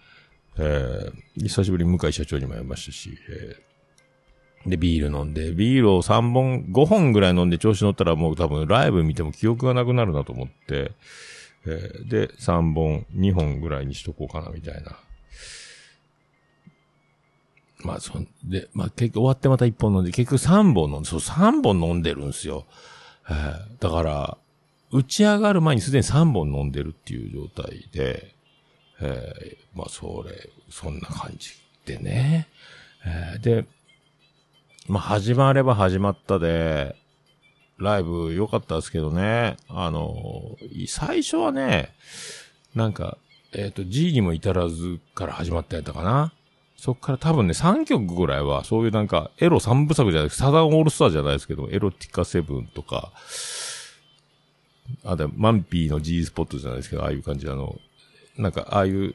[0.59, 10.93] えー、久しぶりに向井社長にも会いましたし、えー、で、ビール飲んで、ビールを3本、5本ぐらい飲んで調子乗ったらもう多分ライブ見ても記憶がなくなるなと思って、
[11.67, 14.99] えー、で、3本、2本ぐらいにしとこうかなみたいな。
[17.85, 22.67] まあ、そんで、まあ、結局終わってまた1本飲んで、結局3本飲んで、そう、3本飲んでるんですよ。
[23.29, 24.39] えーだから、
[24.91, 28.35] 打ち上がる前にすでに3本飲んでるっていう状態で、
[29.01, 31.51] えーまあ、それ、そんな感じ
[31.85, 32.49] でね。
[33.05, 33.67] えーで、
[34.89, 36.97] まあ、始まれば始まったで、
[37.79, 39.57] ライブ良かったですけどね。
[39.69, 40.57] あの、
[40.89, 41.95] 最初はね、
[42.75, 43.19] なんか、
[43.53, 46.33] えっ、と、G にも至らずから始まったやったかな。
[46.77, 53.13] そっから多分ね、3曲ぐらいは、そういうなんか、エロ3部作じゃなくて、サザンオールスターじゃないですけど、エロティカセブンとか、
[55.05, 57.79] あ、で、マンピーの G スポットじゃないですけど、ああいう感じあの、
[58.39, 59.15] なんか、ああいう、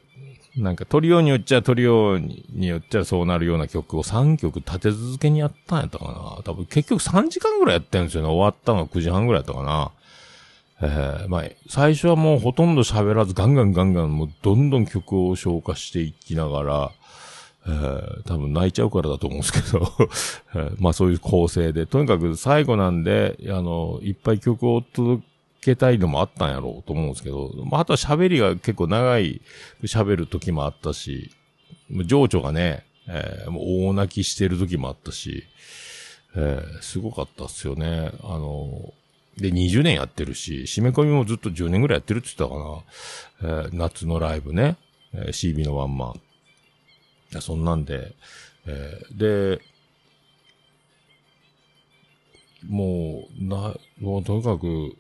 [0.55, 6.41] なんか、トリオによっちゃトリオによっちゃそうなるような曲を3曲立て続けにやったんやったかな。
[6.43, 8.29] 多分結局3時間ぐらいやってるんですよね。
[8.29, 9.91] 終わったのが9時半ぐらいやったかな。
[10.81, 16.91] えー、まあ、最初はもうほとんど喋らずガンガンガンガンもうどんどん曲を消化していきながら、
[17.65, 19.91] えー、多分泣いちゃうからだと思うんですけど、
[20.55, 25.23] えーまあそういう構成で、とにかく最後なんで、あの、いっぱい曲を届
[25.63, 29.41] けたいのもあったんやろうと思うんですけど、まああとは喋りが結構長い
[29.83, 31.31] 喋る時もあったし、
[31.89, 35.43] もう情緒がね、えーもう大泣きしてる時もあったし、
[36.35, 38.11] えーすごかったっすよね。
[38.23, 38.93] あの、
[39.37, 42.55] で、20年やってるし、締め込みもずっと10年ぐらいやってるって言った
[43.41, 43.63] かな。
[43.65, 44.77] えー夏のライブね、
[45.13, 46.13] えー CB のワンマン。
[47.31, 48.13] いや、そんなんで、
[48.67, 49.17] えー
[49.57, 49.61] で、
[52.67, 54.95] もう、な、もうとにかく、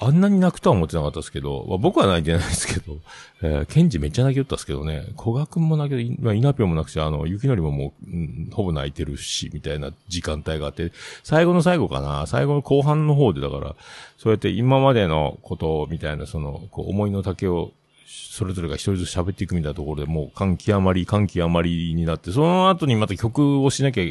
[0.00, 2.98] あんなに泣くとは思ってなかったですけど、まあ、僕は泣いてないですけど、
[3.42, 10.92] えー、ケンジめっちゃ泣きよったっすけどね、古賀くんも泣けど、まあ、イナピョンも泣くし、あの、雪のりももう、うんほぼ泣いてるし、みたいな時間帯があって、
[11.24, 13.76] 最後の最後かな、最後の後半の方で、だから、
[14.18, 17.72] そうやって今までのことみたいな、その、こう、思いの丈を、
[18.06, 24.04] それぞれが一人ずつ喋っていくみたいなところでもう感極まり、感極まりになって、その後にまた曲をしなきゃ、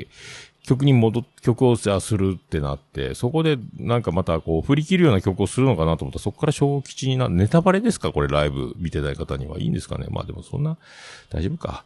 [0.68, 8.12] 曲に戻っ、曲をじゃあするってなって、そこでなんかまたこう振り切るような曲をするのかなと思ったら、そこから小吉にな、ネタバレですか？
[8.12, 9.60] これライブ見てない方には。
[9.60, 10.08] いいんですかね？
[10.10, 10.78] まあでもそんな、
[11.30, 11.86] 大丈夫か。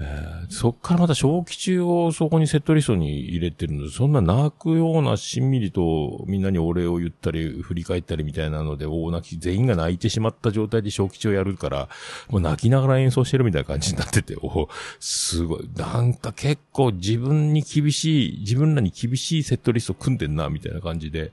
[0.00, 11.88] えーそっからまた小吉をそこにセットリストに入れてるので、そんな泣くようなしんみりとみんなにお礼を言ったり、振り返ったりみたいなので、大泣き、全員が泣いてしまった状態で小吉をやるから、
[12.28, 14.68] もう泣きながら演奏してるみたいな感じになってて、お
[15.00, 15.68] すごい。
[15.76, 21.32] なんか結構自分に厳しい、自分らに厳しいセットリスト組んでんな、みたいな感じで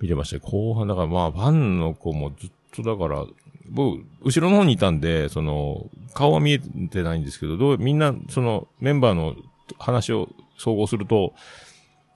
[0.00, 0.40] 見てました。
[0.40, 3.26] 後半、だからまあ、ファンの子もずっとだから、
[3.70, 9.36] 僕、後ろの方にいたんで、その、顔は見えてないんですけど、どう、みんな、その、メンバーの
[9.78, 11.34] 話を総合すると、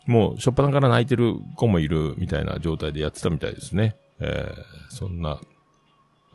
[0.06, 3.96] もう、しょっぱなから泣いてる子もいるみたいな状態でやってたみたいですね。
[4.20, 5.40] えー、そんな、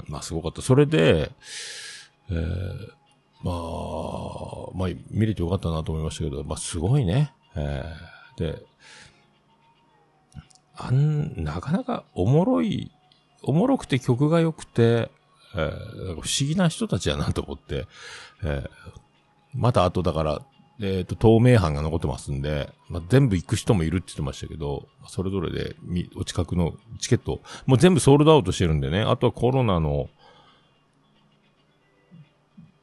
[0.08, 0.62] まあ、すごかった。
[0.62, 1.32] それで、
[2.30, 2.95] えー、
[3.43, 7.34] まあ、まあ、見れてよかったなと思いましたけど、まあ、すごいね。
[7.56, 8.65] えー、で、
[10.75, 12.91] あん、なかなかおもろい、
[13.45, 15.10] おもろくて曲が良くて、
[15.55, 17.88] えー不思議な人たちやなと思って、
[18.43, 18.69] えー
[19.58, 20.41] またあとだから、
[20.81, 25.75] えっ、と、透明版が残ってますんで、まあ、全部行く人もいるって言ってましたけど、それぞれで、
[26.17, 30.10] お近くのチケット、もう全部ソールドアウトしてるんでね、あとはコロナの、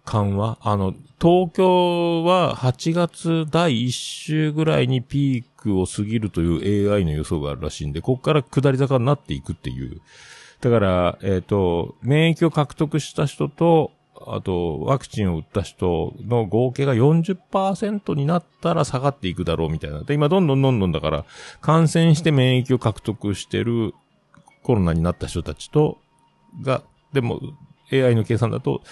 [0.05, 0.59] 緩和？
[0.63, 10.01] あの、東京は8月第1週ぐらいにピークを過ぎるという AI の予想があるらしいんで、ここから下り坂になっていくっていう。
[10.63, 20.03] だから、えっ、と、免疫を獲得した人と、あと、ワクチンを打った人の合計が40%になったら下がっていくだろうみたいな。
[20.05, 21.25] で、今どんどんどんどんだから、
[21.61, 23.93] 感染して免疫を獲得してる
[24.63, 25.99] コロナになった人たちと、
[26.63, 27.41] が、でも、
[27.93, 28.83] AI の計算だと、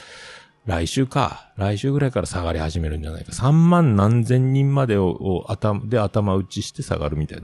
[0.66, 1.52] 来週か。
[1.56, 3.30] 来週ぐらいから下がり始めるんじゃないか。
[3.30, 7.40] 3万何千人までを、を頭、で頭打ちして下がるみたい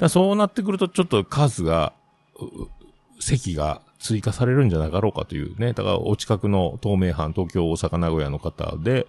[0.00, 0.08] な。
[0.08, 1.92] そうなってくるとちょっと数が、
[3.28, 5.72] 席が追加されるんじゃなかろうかというね。
[5.72, 9.06] だからお近くの東名阪、東京、大阪、名古屋の方で、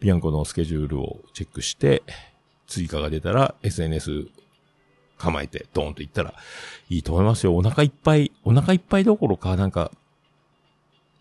[0.00, 2.02] ビアンコのスケジュールをチェックして、
[2.66, 4.26] 追加が出たら SNS
[5.18, 6.34] 構えてドーンと行ったら
[6.88, 7.56] いいと思いますよ。
[7.56, 9.92] お腹いっぱい、お腹いっぱいどころか、なんか、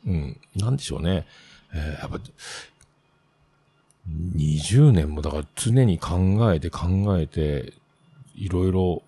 [0.06, 1.26] うん、なんでしょうね。
[1.74, 2.20] えーやっぱ、
[4.36, 7.74] 20年もだから常に考えて考えて、
[8.36, 9.04] いろいろ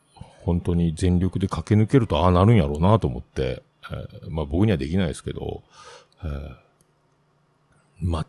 [0.46, 5.64] 本当に全力で駆け抜けるとああなるんやろうなと思って、えーまあ僕にはできないですけど、
[6.24, 6.56] えー
[8.02, 8.26] ま、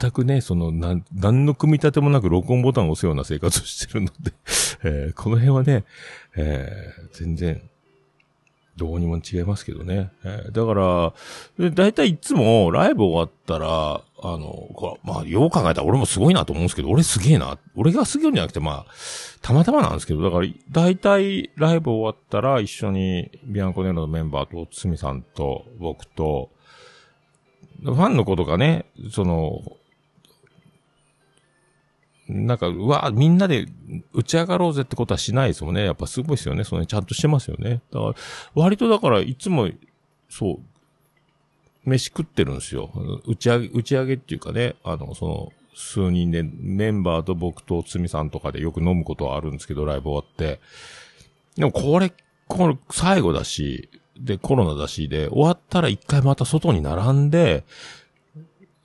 [0.00, 4.32] 全くね、その、なん、何の組み立てもなく録音ボタンを押すような生活をしてるので、
[4.82, 5.84] えーこの辺はね、
[6.36, 7.62] えー全然、
[8.76, 10.10] どうにも違いますけどね。
[10.24, 11.14] えーだから、
[11.58, 17.58] で大体いつもライブ終わったら、あの、こまあ、よう考えたら俺もすごいなと思うんですけど、俺すげえな。
[17.74, 18.92] 俺がすげえんじゃなくて、まあ、
[19.42, 26.50] たまたまなんですけど、だから、大体ライブ終わったら一緒にビアンコネロのメンバーと、つみさんと、僕と、
[27.82, 29.62] ファンの子とかね、その、
[32.28, 33.66] なんか、うわ、みんなで
[34.12, 35.84] 打ち上がろうぜってことはしないですもんね。
[35.84, 36.64] やっぱすごいですよね。
[36.64, 37.82] そのちゃんとしてますよね。
[37.92, 38.14] だから、
[38.54, 39.68] 割とだから、いつも、
[40.28, 40.60] そう、
[41.88, 42.90] 飯食ってるんですよ。
[43.26, 50.60] 打ち上げ、打ち上げっていうかね、あの、その、数人で、メンバーと僕とつみさんとかでよく飲むことはあるんですけど、ライブ終わって。
[51.56, 52.12] でもこれ、
[52.48, 57.64] これ、最後だし、で、コロナだし、で、終わったら一回また外に並んで、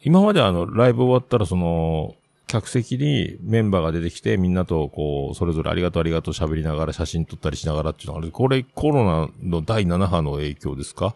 [0.04, 2.16] 今まであの、ライブ終わったらその、
[2.52, 8.32] 客席にメンバーが出てきて、みんなとこう、それぞれありがとうありがとう喋りながら写真撮ったりしながらっていうのがある。
[8.32, 11.16] これコロナの第7波の影響ですか？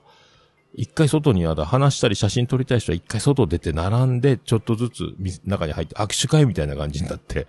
[0.73, 5.13] 一回外にあだ、話したり写真撮りたい人は一回外出て並んで、ちょっとずつ
[5.45, 7.47] 中に入って握手会みたいな感じになって、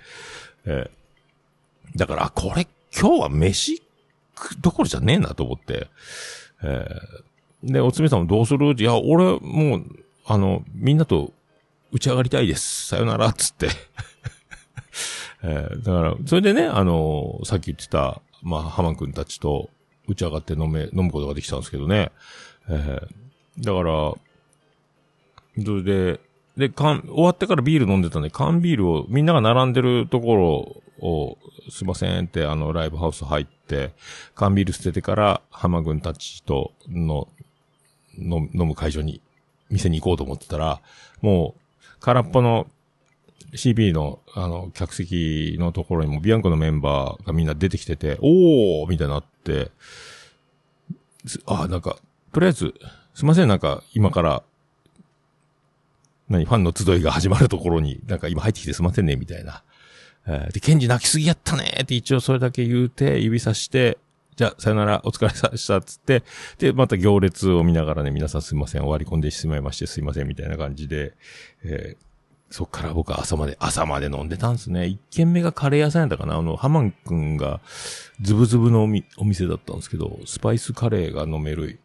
[0.64, 0.90] えー
[1.96, 3.82] だから、これ今日は飯
[4.60, 5.86] どころじゃねえなと思って、
[6.64, 8.74] えーで、おつみさんもどうする？
[8.76, 9.84] いや、俺、もう、
[10.26, 11.32] あの、みんなと
[11.92, 12.88] 打ち上がりたいです。
[12.88, 13.68] さよなら、つって。
[15.42, 19.70] えーだから、それでね、あのさっき言ってた、まあ、浜くんたちと
[20.08, 22.10] 打ち上がって飲め、飲むことができたんですけどね。
[22.68, 23.26] えー
[23.58, 24.14] だから、
[25.64, 26.20] それで、
[26.56, 31.38] で、缶、終わってからビール飲んでたんで、缶ビールを、みんなが並んでるところを、
[31.70, 33.92] すいませんって、あの、ライブハウス入って、
[34.34, 37.28] 缶ビール捨ててから、浜軍たちとの、
[38.18, 39.20] の飲む会場に、
[39.70, 40.80] 店に行こうと思ってたら、
[41.20, 41.60] もう、
[42.00, 42.66] 空っぽの
[43.52, 49.70] CB の、あの、客席のところにもビアンコのメンバーがみんな出てきてて、おーみたいになって、
[51.46, 51.96] あ、なんか、
[52.32, 52.74] とりあえず、
[53.14, 54.42] すいません、なんか、今から、
[56.28, 59.62] 何、ファンの集いが始まるところに、なんか今入ってきてすいませんね、みたいな。
[60.26, 63.98] えーで、ケンジ泣きすぎやったねって一応それだけ言うて、指さして、
[64.36, 66.22] じゃあ、さよなら、お疲れ様でした、つって、
[66.58, 71.14] で、また行列を見ながらね、皆さんすいません、終わり込んでしまいましてすいません、みたいな感じで、
[71.64, 72.06] えー
[72.48, 74.86] そっから僕は朝まで、朝まで飲んでたんですね。
[74.86, 77.60] 一軒目がカレー屋さんやったかなあの、ハマンくんが、
[78.20, 81.80] ズブズブのおみお店だったんですけど、スパイスカレーが飲める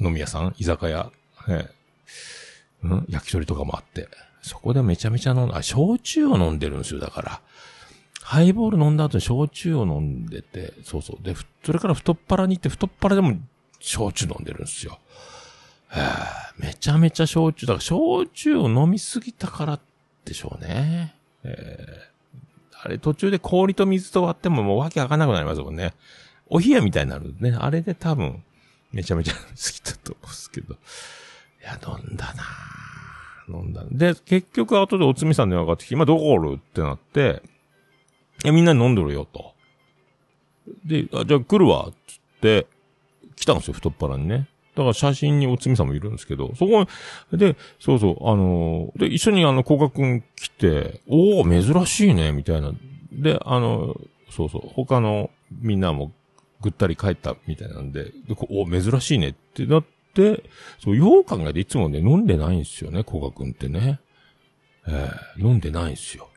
[0.00, 1.12] 飲み屋さん居酒屋
[1.48, 1.68] え
[2.82, 3.06] えうん？
[3.10, 4.08] 焼き鳥とかもあって。
[4.40, 7.40] そこでめちゃめちゃ飲んだ、あ、焼酎を飲んでるんですよ、だから。
[8.26, 11.22] ハイボール飲んだ後に焼酎を飲んでて、そうそう。
[11.22, 13.36] で、それから太っ腹に行って、太っ腹でも
[13.80, 14.98] 焼酎飲んでるんですよ。
[15.92, 16.02] へえ
[16.56, 17.66] めちゃめちゃ焼酎。
[17.66, 19.78] だから、焼酎を飲みすぎたから
[20.24, 21.14] でしょうね。
[21.44, 22.14] ええ
[22.82, 25.92] あれ、途中で氷と水と割ってももうわけわかんなくなりますもんね。
[26.48, 27.56] お冷やみたいになるね。
[27.58, 28.42] あれで多分、
[28.90, 30.74] めちゃめちゃ好きだと思うんですけど。
[30.74, 30.76] い
[31.62, 32.44] や、飲んだな
[33.48, 33.84] 飲んだ。
[33.90, 36.56] で、結局後でおつみさんに分かってきて、今どこおる？
[36.56, 37.42] ってなって、
[38.42, 39.52] いや、みんな飲んどるよ、と。
[40.84, 42.66] で、あじゃあ来るわ、つって、
[43.36, 44.48] 来たんですよ、太っ腹にね。
[44.74, 46.86] だから写真におつみさんもいるんですけど、そこ
[47.32, 52.72] で、そうそう、あのーで、一緒にあの、古賀くん来て、おお珍しいね、みたいな。
[53.12, 53.94] で、あの
[54.30, 56.12] そうそう、他のみんなも
[56.60, 60.42] ぐったり帰ったみたいなんで、でこお珍しいねってなって、
[60.82, 64.00] そう、よう考えていつもね、飲んでないんですよね、古賀くんってね。
[64.88, 66.28] えー飲んでないんですよ。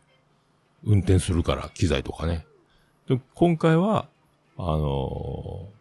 [0.88, 2.46] 運転するから、機材とかね。
[3.08, 4.08] で、今回は、
[4.58, 5.78] あのー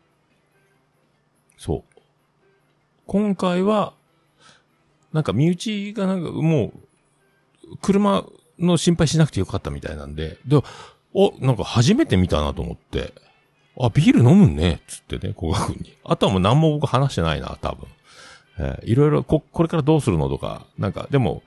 [1.58, 2.00] そう。
[3.06, 3.94] 今回は、
[5.12, 6.72] なんか身内がなんかも
[7.70, 8.24] う、車
[8.58, 10.60] の心配しなくてよかったみたいなんで、で、
[11.14, 13.14] お、なんか初めて見たなと思って、
[13.78, 15.96] あ、ビール飲むね、つってね、古賀君に。
[16.04, 17.86] あとはもう何も僕話してないな、多分。
[18.58, 21.42] えーいろいろこ、これからどうするのとか、なんか、でも、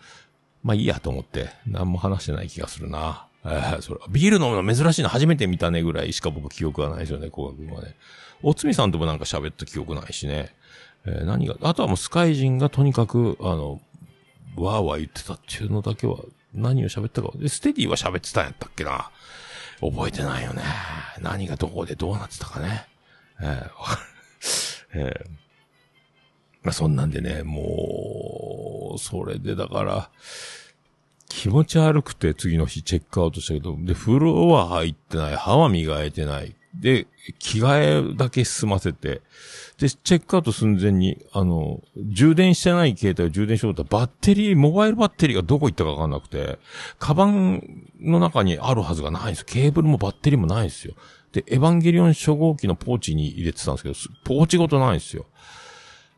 [0.64, 3.28] まあいいやと思って、何も話してない気がするな。
[3.46, 7.96] えーそれビール飲むの珍しいの初めて見たねぐらいしか僕記憶がないですよね、古賀君はね。
[8.42, 10.54] おつみさんともなんか喋った記憶ないしね。
[11.06, 13.82] えー何が、あとはもうスカイ人がとにかく、あの、
[14.58, 16.18] わーわー言ってたっていうのだけは、
[16.54, 17.30] 何を喋ったか。
[17.36, 19.12] で、ステディは喋ってたんやったっけな。
[19.82, 20.62] 覚えてないよね。
[21.22, 22.86] 何がどこでどうなってたかね。
[23.42, 24.00] えーわかる
[24.96, 25.26] え
[26.64, 30.10] まあ、そんなんでね、もう、それでだから、
[31.30, 36.56] 気持ち悪くて次の日チェックアウトしたけど、で、風呂は入ってない、歯は磨いてない。
[36.74, 37.08] で、
[37.40, 39.22] 着替えだけ済ませて、
[39.78, 46.60] で、チェックアウト寸前に、あの、充電してない携帯を充電しようとバッテリー、モバイルバッテリーがどこ行ったかわかんなくて、
[46.98, 47.64] カバン
[48.02, 49.46] の中にあるはずがないんです。
[49.46, 50.96] ケーブルもバッテリーもないんですよ。
[51.32, 55.26] で、エヴァンゲリオン初号機のポーチに入れてたんですけど、ポーチごとないんですよ。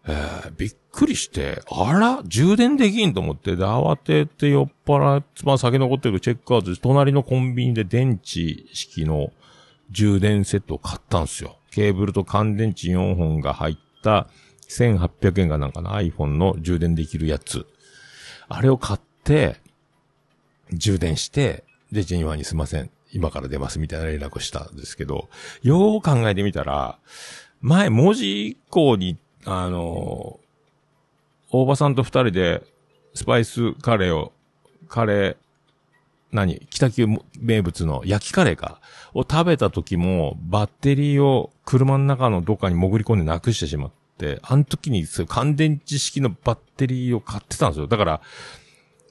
[0.07, 9.31] えーびっくりして、あら充電できんと思って、で、慌てて酔っ払って、まあ酒残ってるチェックアウトして、隣のコンビニで電池式の
[9.89, 11.57] 充電セットを買ったんですよ。
[11.71, 14.27] ケーブルと乾電池4本が入った
[14.69, 17.65] 1800円がなんかな iPhone の充電できるやつ。
[18.49, 19.57] あれを買って、
[20.73, 22.89] 充電して、で、ジェニファーにすいません。
[23.13, 25.29] 今から出ますみたいな連絡をしたんですけど、
[25.63, 26.97] よう考えてみたら、
[27.59, 30.39] 前、文字以降に、あの、
[31.51, 32.63] 大場さんと二人で、
[33.13, 34.31] スパイスカレーを、
[34.87, 35.37] カレー、
[36.31, 37.07] 何北九
[37.39, 38.79] 名物の焼きカレーか。
[39.13, 47.87] を食べた時も、バッテリーを車の中のどっかに潜り込んでなくしてしまって、あの時にそういう乾電池式のバッテリーを買ってたんですよ。
[47.87, 48.21] だから、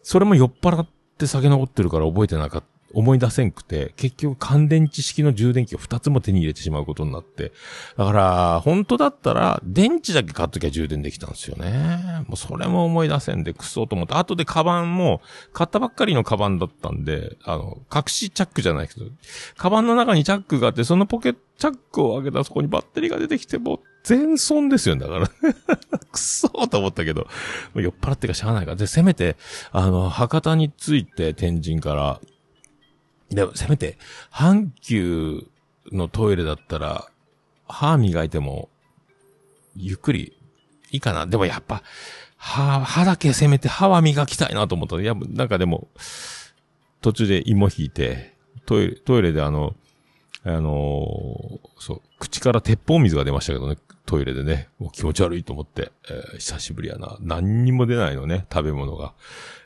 [0.03, 2.70] それも酔っ払って酒残ってるから覚えてなかった。
[2.93, 7.53] 思い出せんくて、結局乾電池式の充電器を2つも手に入れてしまうことになって。
[7.97, 12.25] だから、本当だったら、電池だけ買っときゃ充電できたんですよね。
[12.27, 14.15] もうそれも思い出せんで、クソと思って。
[14.15, 15.21] 後でカバンも、
[15.53, 19.07] 買ったばっかりのカバンだったんで、あの、隠しチャックじゃないけど、
[19.57, 25.29] カバンの中にチャックがあって、そのポケ、チャックを開けたらそこにバッテリーが出てきて、もう全損ですよね、だから。
[26.11, 27.27] くそーと思ったけど、
[27.75, 28.77] 酔っ払ってかしゃあないから。
[28.77, 29.37] で、せめて、
[29.73, 32.21] あの、博多に着いて、天神から、
[33.31, 33.99] でも、せめて、
[34.33, 35.47] 阪急
[35.93, 37.11] のトイレだったら、
[37.69, 38.69] 歯磨いても、
[39.77, 40.37] ゆっくり、
[40.91, 41.27] いいかな。
[41.27, 41.83] でもやっぱ、
[42.37, 45.89] 歯、歯だけせめて歯は磨きたいなと思ったら、いや、なんかでも、
[47.01, 48.35] 途中で芋引いて、
[48.67, 49.75] トイレ、トイレであの、
[50.43, 53.77] あのーそう、口から鉄砲水が出ましたけどね、
[54.07, 57.17] トイレでね、もう気持ち悪いと思って、えー久しぶりやな。
[57.21, 59.13] 何にも出ないのね、食べ物が。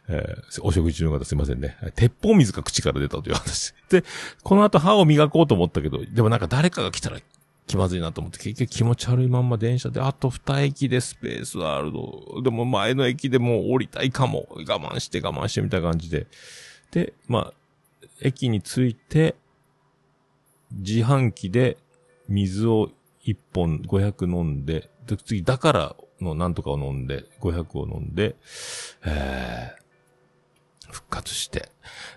[0.08, 1.76] えーお食事中の方すいませんね。
[1.94, 3.74] 鉄砲水が口から出たという話。
[3.88, 4.04] で、
[4.42, 7.18] この後歯を磨こうと思ったけど、でもなんか誰かが来たら
[7.66, 12.42] 気まずいなと思って、結局気持ち悪いまんま電車で、あと二駅でスペースワールド。
[12.42, 14.46] でも前の駅でもう降りたいかも。
[14.50, 16.26] 我慢して我慢してみたいな感じで。
[16.90, 17.54] で、まあ、
[18.20, 19.34] 駅に着いて、
[20.72, 21.78] 自販機で
[22.28, 22.90] 水を
[23.22, 28.36] 一本500飲んで、で次、だからのなんとかを飲んで、500を飲んで、
[29.04, 29.83] えー、
[30.94, 31.68] 復活して。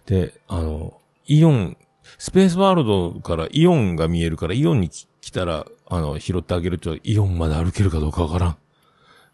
[0.06, 1.78] で、あの、イオン、
[2.18, 8.58] スペースワールドからイオンが見えるから、イオンに来たら、あの、拾ってあげると、イオンまで歩けるかどうかわからん。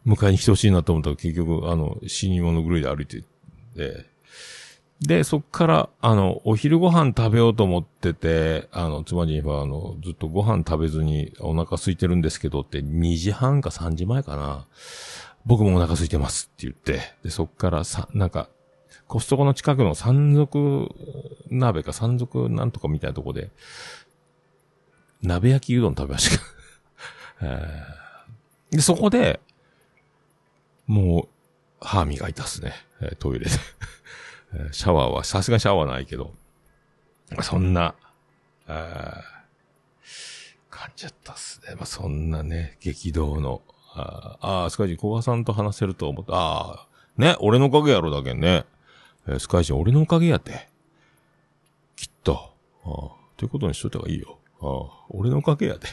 [0.08, 3.24] 迎えに来てほしいなと思ったら、結局、あの、死に物狂いで歩いて、
[3.76, 4.06] で、
[5.02, 14.66] で、そっから、あの、お昼ご飯食べようと思ってて、あの、妻には、あの、ずっとご飯食べずにお腹空いてるんですけどって、2時半か3時前かな。
[15.46, 18.48] 僕もお腹空いてますって言って、で、そっからさ、なんか、
[19.14, 20.90] コストコの近くの山賊
[21.52, 23.52] 鍋か山賊なんとかみたいなとこで、
[25.22, 26.44] 鍋焼きうどん食べました。
[27.46, 29.40] えーで、そこで、
[30.88, 32.74] もう、歯磨いたっすね。
[33.20, 33.52] トイレで。
[34.74, 36.34] シャワーは、さすがシャワーないけど、
[37.44, 37.94] そんな、
[38.66, 39.22] 感
[40.96, 41.76] じだったっすね。
[41.76, 43.62] まあ、そんなね、激動の。
[43.94, 46.34] ああー、スカイジ、小川さんと話せると思った。
[46.34, 48.66] ああ、ね、俺のおかげやろだけんね。
[49.28, 50.68] えースカイジン、俺のおかげやって。
[51.96, 52.54] きっと。
[52.84, 52.92] ああ、
[53.38, 54.38] ということにしといた方がいいよ。
[54.62, 55.88] ああ、俺のおかげやで。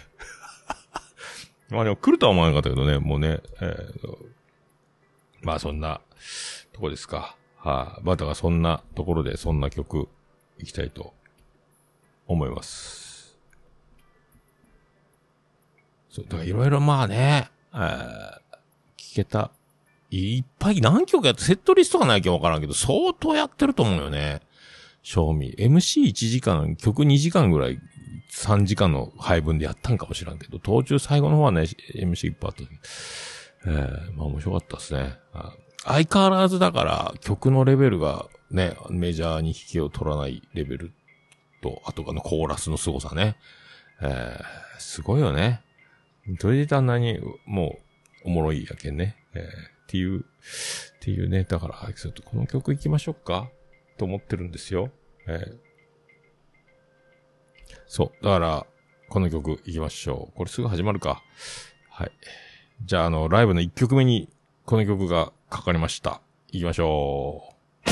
[1.71, 4.17] まあでも来るとは思わなかったけどね、もうね、えー
[5.43, 6.01] まあそんな、
[6.73, 7.37] とこですか。
[7.57, 10.09] はい、まあだからそんなところでそんな曲、
[10.59, 11.15] いきたいと
[12.27, 13.39] 思います。
[16.11, 18.41] そう、だからいろいろまあね、えー
[18.97, 19.51] 聞けた。
[20.11, 24.41] いっぱい何曲やって、セットリストがないきゃわからんけど、相当やってると思うよね。
[25.03, 25.55] 賞味。
[25.59, 27.79] MC1 時間、曲2時間ぐらい、
[28.33, 31.63] 3時間の配分でやったんかもしらんけど、途中最後の方はね、
[31.95, 32.73] MC いっぱいあった。
[33.71, 35.19] ええまあ面白かったですね。
[35.85, 40.93] 相変わらずだから、曲のレベルがね、メジャーに引けを取らないレベル
[41.63, 43.37] と、あとかのコーラスの凄さね。
[44.03, 44.45] ええ
[44.79, 45.63] すごいよね。
[46.39, 47.79] それであんなに、も
[48.25, 49.17] う、おもろいやけんね。
[49.35, 50.23] ええっていう、っ
[51.01, 51.43] ていうね。
[51.43, 53.51] だから、ちょっとこの曲行きましょうか
[53.99, 54.91] と思ってるんですよ。
[55.27, 55.53] ええ
[57.87, 58.25] そう。
[58.25, 58.67] だから、
[59.09, 60.37] この曲行きましょう。
[60.37, 61.25] これすぐ始まるか。
[61.89, 62.13] はい。
[62.85, 64.29] じゃあ、あの、ライブの1曲目に、
[64.65, 66.21] この曲がかかりました。
[66.53, 67.91] 行きましょう。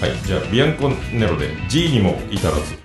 [0.00, 0.16] はい。
[0.26, 2.83] じゃあ、ビアンコネロで G にも至らず。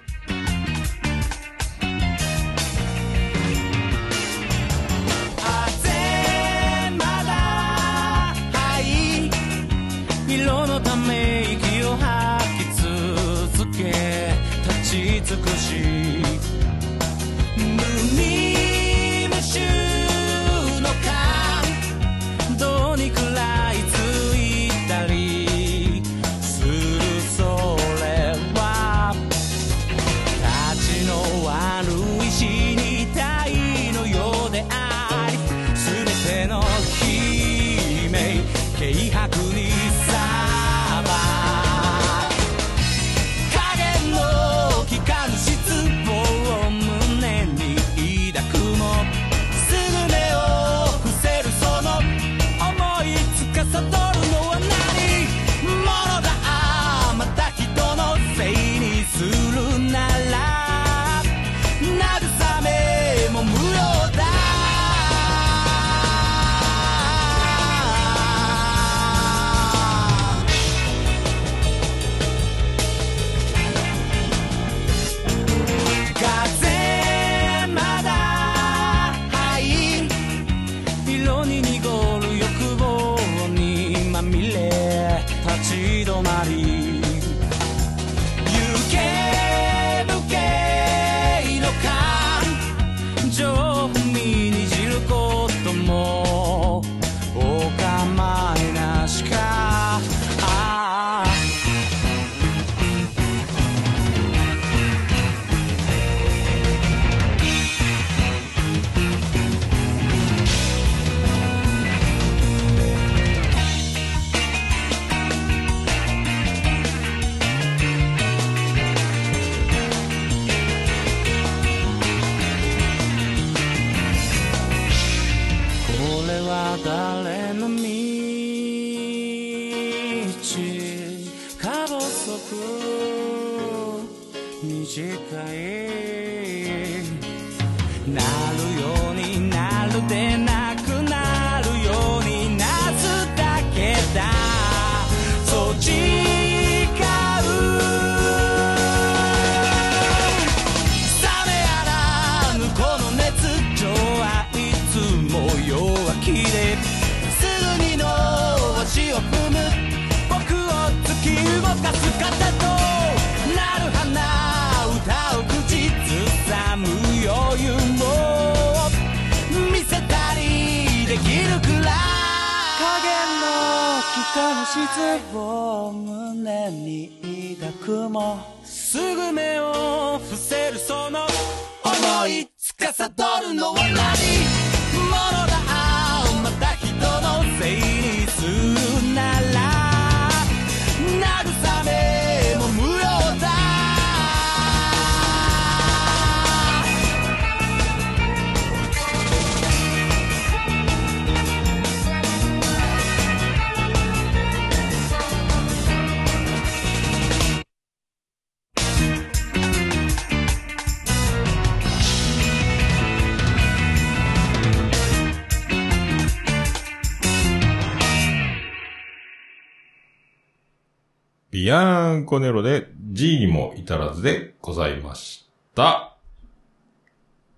[221.70, 226.18] ビアンコネロで G にも至らずでございました。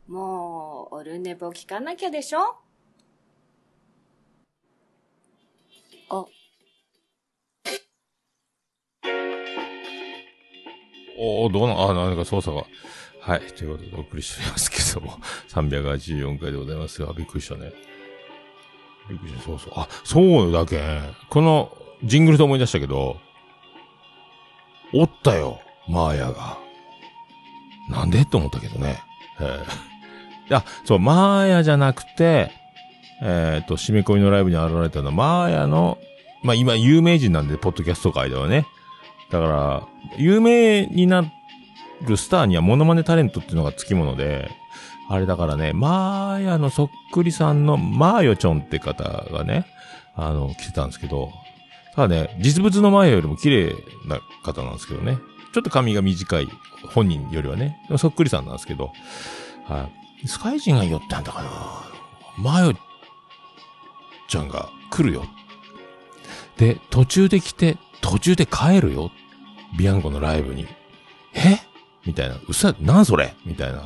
[0.10, 2.58] もう、オルネポ聞かなきゃでしょ？
[6.10, 6.26] あ、
[11.18, 12.66] おー、どうな、あ、なんか操作が。
[13.22, 13.40] はい。
[13.54, 17.72] ということでお送りしておりますけども、384回でございますが、びっくりしたね。
[19.10, 19.74] びっくりした、そうそう。
[19.78, 21.16] あ、そうだけん。
[21.30, 23.16] この、ジングルで思い出したけど、
[24.94, 26.58] おったよ、マーヤが。
[27.90, 28.22] なんで？
[28.22, 29.00] って思ったけどね。
[29.40, 32.52] えー、 あ、そう、マーヤじゃなくて、
[33.22, 35.98] えっ、と、締め込みのライブに現れたのは、マーヤの、
[36.44, 38.66] まあ今有名人なんで、ポッドキャスト界ではね。
[39.30, 39.88] だから、
[40.18, 41.24] 有名にな
[42.02, 44.50] るスターにはモノマネタレントっていうのがつきもので、
[45.10, 49.66] あれだからね、マーヤのそっくりさんのマーヨチョンって方がね、
[50.16, 51.32] あの、来てたんですけど、
[51.96, 53.76] ただね、実物のマーヤよりも綺麗
[54.06, 55.18] な方なんですけどね。
[55.54, 56.48] ちょっと髪が短い
[56.94, 58.92] 本人よりはね、そっくりさんなんですけど、
[59.68, 59.90] は
[60.24, 60.28] い。
[60.28, 61.50] スカイジンが寄ったんだかな
[62.38, 62.74] マヨ
[64.28, 65.26] ちゃんが来るよ。
[66.58, 69.12] で、途中で来て、途中で帰るよ。
[69.78, 70.68] ビアンコのライブに。
[71.34, 71.60] え？
[72.06, 72.36] みたいな。
[72.48, 73.36] うさ、なんそれ？
[73.46, 73.80] みたいな。
[73.80, 73.84] っ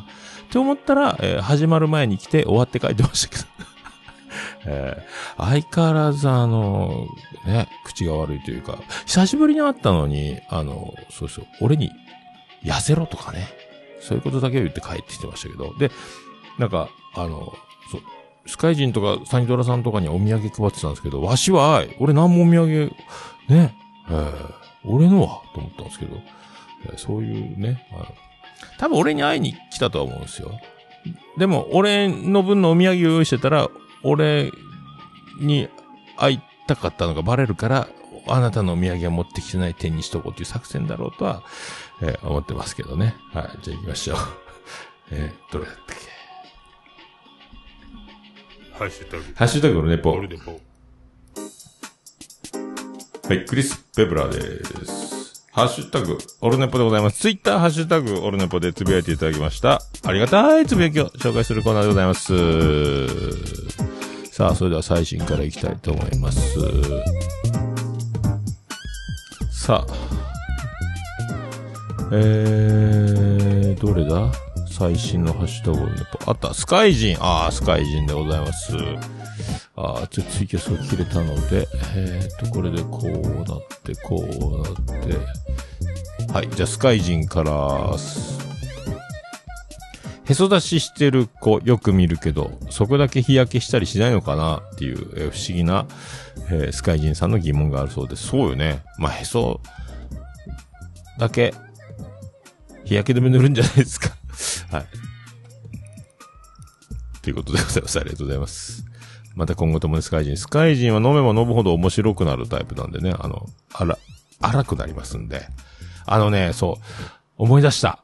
[0.51, 3.54] て思ったら、えー始まる前に来て終わって帰ってましたけど。
[4.65, 7.07] えー相変わらずあの、
[7.45, 11.91] ね、口が悪いというか、久しぶりに会ったのに、あの、そうそう、俺に
[12.63, 13.47] 痩せろとかね。
[14.01, 15.75] そういうことだけを言って帰ってきてましたけど。
[15.77, 15.89] で、
[16.59, 17.53] なんか、あの、
[17.91, 18.01] そう、
[18.45, 22.93] スカイジンとかサニドラさんとかにお土産配ってたんですけど、わしは、俺何もお土産、
[23.49, 23.75] ね、
[24.09, 24.53] えー
[24.87, 26.17] 俺のはと思ったんですけど、
[26.85, 28.05] えーそういうね、あの
[28.77, 30.51] 多分俺に会いに来たとは思うんですよ。
[31.37, 33.67] でも、俺の分のお土産を用意してたら、
[34.05, 34.51] 俺
[35.39, 35.67] に
[36.17, 37.87] 会いたかったのがバレるから、
[38.27, 41.43] あなたのお土産は持ってきてない点にしとこうという作戦だろうとは、
[42.01, 43.15] えー思ってますけどね。
[43.33, 44.17] はい、じゃあ行きましょう。
[45.11, 46.05] えーどれだったっけ？
[48.77, 49.23] ハッシュタグ。
[49.35, 50.11] ハッシュタグのネポ。
[53.27, 55.45] はい、クリス・ペブラーです。
[55.51, 57.19] ハッシュタグ、オルネポでございます。
[57.21, 59.81] ツイッターハッシュタグ、オルネポでつぶやいていただきました。
[60.03, 63.64] ありがたいつぶやきを紹介するコーナーでございます。
[64.35, 66.59] さあ、それでは最新からいきたいと思います。
[69.49, 69.93] さあ。
[72.11, 74.29] えー、どれだ？
[74.69, 76.19] 最新のハッシュタグオルネポ。
[76.29, 77.17] あった、スカイジン。
[77.21, 78.73] あ、スカイジンでございます。
[79.77, 81.65] あーちょっとツイキャスが切れたので、
[81.95, 83.09] えーと、これでこう
[83.49, 84.27] なって、こう
[84.63, 86.33] なって。
[86.33, 87.97] はい、じゃあスカイジンから、
[90.27, 95.85] へそ出ししてる子よく見るけど、そこだけ日焼けしたりしないのかなっていう、えー不思議な、
[96.49, 98.27] えースカイジンさんの疑問があるそうです。
[98.27, 98.83] そうよね。
[98.97, 99.61] まあ、へそ
[101.19, 101.53] だけ、
[102.85, 104.09] 日焼け止め塗るんじゃないですか。
[104.75, 104.85] はい。
[107.21, 107.99] ということでございます。
[107.99, 108.85] ありがとうございます。
[109.35, 110.37] また今後ともね、スカイジン。
[110.37, 113.97] スカイジンは飲めば飲むほど面白くなるタイプなんでね、あの、あら、
[114.41, 115.47] 荒くなりますんで。
[116.05, 116.85] あのね、そう、
[117.37, 117.99] 思い出した。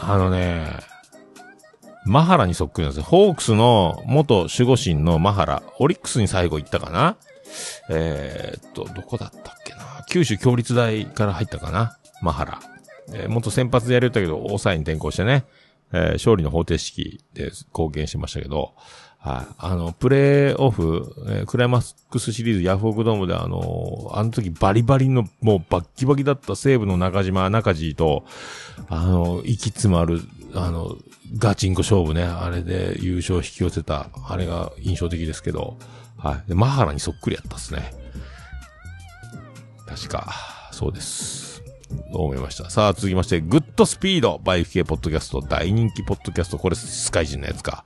[0.00, 0.66] あのね、
[2.04, 3.04] マハラにそっくりなんですよ。
[3.04, 5.62] ホークスの元守護神のマハラ。
[5.78, 7.16] オリックスに最後行ったかな？
[7.90, 10.04] えーっと、どこだったっけな？
[10.08, 11.96] 九州共立大から入ったかな？
[12.20, 12.60] マハラ。
[13.12, 15.44] えー元先発でやれたけど、抑えに転向してね、
[15.92, 18.74] えー勝利の方程式で貢献しましたけど、
[19.18, 19.54] はい。
[19.58, 28.24] あの、プレイオフ、えークライマックスシリーズヤフオクドームであのーあの時バリバリの、もうバッキバキだった西武の中島、中地と、
[28.88, 30.20] あの、息詰まる、
[30.54, 30.96] あの、
[31.38, 35.78] ガチンコ勝負ね、あれで優勝引き寄せた、あれが印象的ですけど、
[36.16, 36.48] はい。
[36.48, 37.92] で、マハラにそっくりやったっすね。
[39.86, 40.32] 確か、
[40.72, 41.62] そうです。
[42.12, 42.70] どう思いました？
[42.70, 47.84] さあ、続きまして、グッドスピードバイク系ポッドキャスト、大人気ポッドキャスト、これスカイジンのやつか。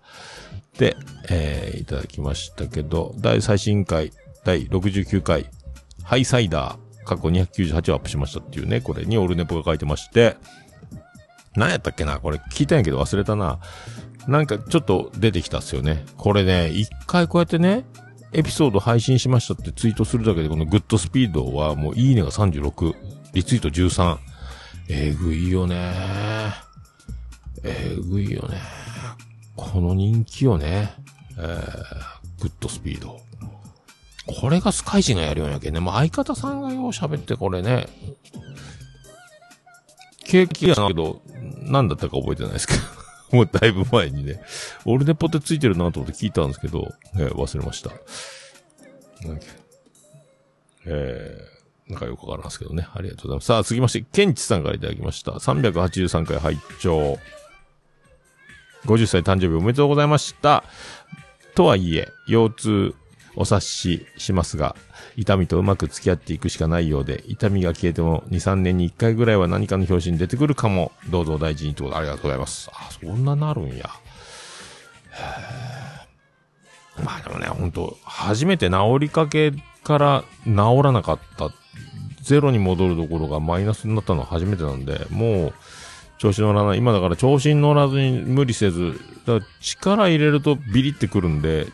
[0.79, 0.97] で、
[1.29, 4.13] えー、いただきましたけど、第最新回、
[4.45, 5.51] 第69回、
[6.05, 10.37] ハイサイダー、過去298をアップしましたっていうね、これにオルネポが書いてまして、
[11.59, 12.21] 何やったっけな？
[12.21, 13.59] これ聞いたんやけど忘れたな。
[14.27, 16.05] なんかちょっと出てきたっすよね。
[16.17, 17.85] これね、一回こうやってね、
[18.33, 22.95] エピソード配信しましたってツイートするだけで、このグッドスピードはもういいねが36、
[23.33, 24.19] リツイート13。
[24.91, 25.93] えぐいよね
[27.63, 28.59] えぐいよね
[29.55, 30.95] この人気よね。
[31.39, 33.21] えー、グッドスピード。
[34.27, 35.81] これがスカイジがやるようやけんね。
[35.81, 37.87] もう相方さんがよう喋ってこれね。
[40.29, 41.23] ケーキやなけど、
[41.63, 42.81] 何だったか覚えてないですけど。
[43.33, 44.41] もうだいぶ前にね。
[44.85, 47.91] オルネポってついてるなと思って聞いたんですけど、えー忘れました。
[49.27, 49.47] なんだっけ
[50.87, 52.87] えー、なんかよくわからんですけどね。
[52.95, 53.47] ありがとうございます。
[53.47, 55.33] さあ、続きまして、ケンチさんからいただきました。
[55.33, 57.19] 383回拝聴
[58.85, 60.65] 50歳誕生日おめでとうございました。
[61.55, 62.95] とはいえ、腰痛、
[63.35, 64.77] お察ししますが、
[65.19, 70.93] 痛みとうまく付き合っていくしかないようで、痛みが消えても2、3年に1回ぐらいは何かの表紙に出てくるかも。
[71.11, 72.71] どうぞ大事にということでありがとうございます。
[72.73, 73.91] あ、そんななるんや。
[77.03, 79.53] まあでもね、本当初めて治りかけ
[79.83, 81.51] から治らなかった。
[82.23, 85.55] ゼロに戻るところがマイナスになったのは初めてなんで、もう、
[86.19, 86.79] 調子乗らない。
[86.79, 91.67] 今だから調子に乗らずに無理せず、だから力入れるとビリってくるんで、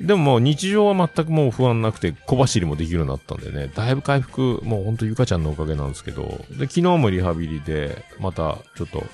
[0.00, 9.04] でももう日常は全くもう不安なくて小走りもできるようになったんでね、だいぶ回復、もうほんとゆかちゃんのおかげなんですけど、で、昨日もリハビリで、またちょっと、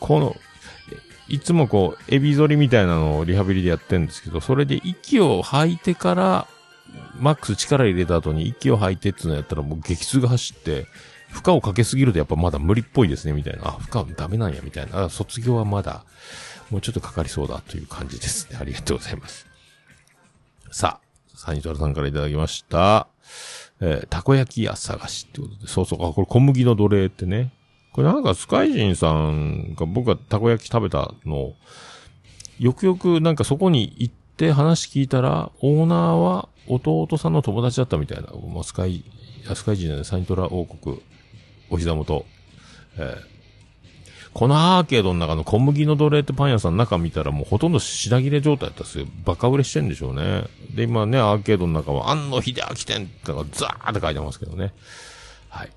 [0.00, 0.36] この、
[1.28, 6.46] いつもこう、エビ反りみたいなのをリハビリでやってるんですけど、それで息を吐いてから、
[7.18, 10.86] マックス力入れた後に息を吐いてっていうのやったらもう激痛が走って、
[11.30, 13.68] 負荷をかけすぎるとやっぱまだ無理っぽいですね、みたいな。
[13.68, 15.08] あ、負荷ダメなんや、みたいな。
[15.08, 16.04] 卒業はまだ、
[16.70, 18.58] もうちょっとかかりそうだという感じですね。
[18.60, 19.53] ありがとうございます。
[20.74, 23.06] さあ、サニトラさんからいただきました。
[23.80, 27.52] えーたこ焼き屋探しってことで、そうそう、あ、これ小麦の奴隷ってね。
[27.92, 31.54] これなんかスカイジンさんが僕がたこ焼き食べたのを、
[32.58, 38.30] よくよくなんかそこに行って話聞いたら、オーナーは弟さんの友達だったみたいな。
[38.52, 39.04] まあ、スカイ、
[39.54, 41.00] スカイジンじゃない、サニトラ王国、
[41.70, 42.26] お膝元。
[42.96, 43.33] えー
[44.34, 49.06] このアーケードの中の小麦の奴隷ってパン屋さん中見たらもうほとんど品切れ状態だったんですよ。
[49.24, 50.46] バカ売れしてんでしょうね。
[50.74, 54.74] で、今ね、アーケードの中は、安野秀明店とかザーって書いてますけどね。
[55.48, 55.70] はい。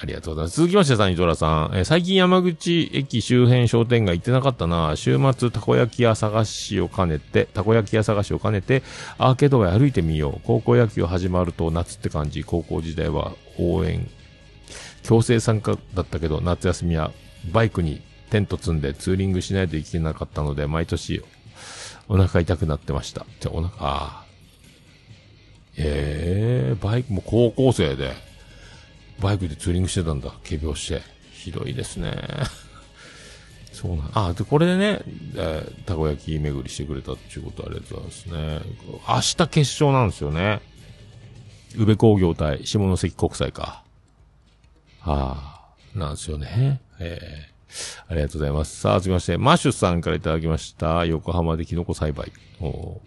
[0.00, 0.56] ありがとうございます。
[0.56, 1.70] 続きまして、サニトラさん。
[1.76, 4.96] え最近山口駅周辺商店街行ってなかったな。
[4.96, 8.82] 週末、たこ焼き屋探しを兼ねて、たこ焼き屋探しを兼ねて、
[9.18, 10.40] アーケード街歩いてみよう。
[10.44, 12.42] 高校野球始まると夏って感じ。
[12.42, 14.10] 高校時代は応援、
[15.04, 17.12] 強制参加だったけど、夏休みは
[17.52, 21.22] バイクにテント積んでツーリングしないといけなかったので、毎年
[22.08, 23.26] お腹痛くなってました。
[23.40, 24.30] じゃ、お腹、あー
[25.76, 28.12] ええバイクも高校生で、
[29.20, 30.32] バイクでツーリングしてたんだ。
[30.44, 31.02] 仮病して。
[31.32, 32.12] ひどいですね。
[33.72, 35.00] そうなん、あ、で、これでね、
[35.36, 38.60] えーたこ焼き巡りしてくれたっていうことありがとうございますね。
[39.08, 40.60] 明日決勝なんですよね。
[41.76, 43.84] 宇部工業対下関国際か。
[45.00, 46.80] はあ、なんですよね。
[47.00, 47.60] ええ
[48.08, 48.80] ありがとうございます。
[48.80, 51.04] さあ、続きまして、マッシュさんからいただきました。
[51.06, 52.32] 横浜でキノコ栽培。
[52.60, 53.00] お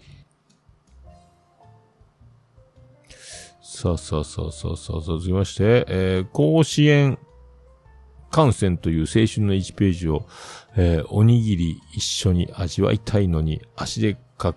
[3.60, 7.18] さあさあさあさあさあ、続きまして、えー、甲子園
[8.30, 10.26] 観戦という青春の1ページを、
[10.76, 14.54] えー、おにぎり一緒に味わいたいのに、足でか、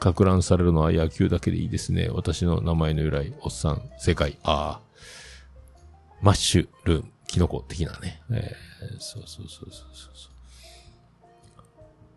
[0.00, 2.08] かく乱されるのは野球だけでいいですね。
[2.10, 4.38] 私の名前の由来、おっさん、正解。
[4.42, 4.84] ああ。
[6.20, 8.22] マッシュルーム、キノコ的なね。
[8.30, 10.30] えー、そうそうそうそうそ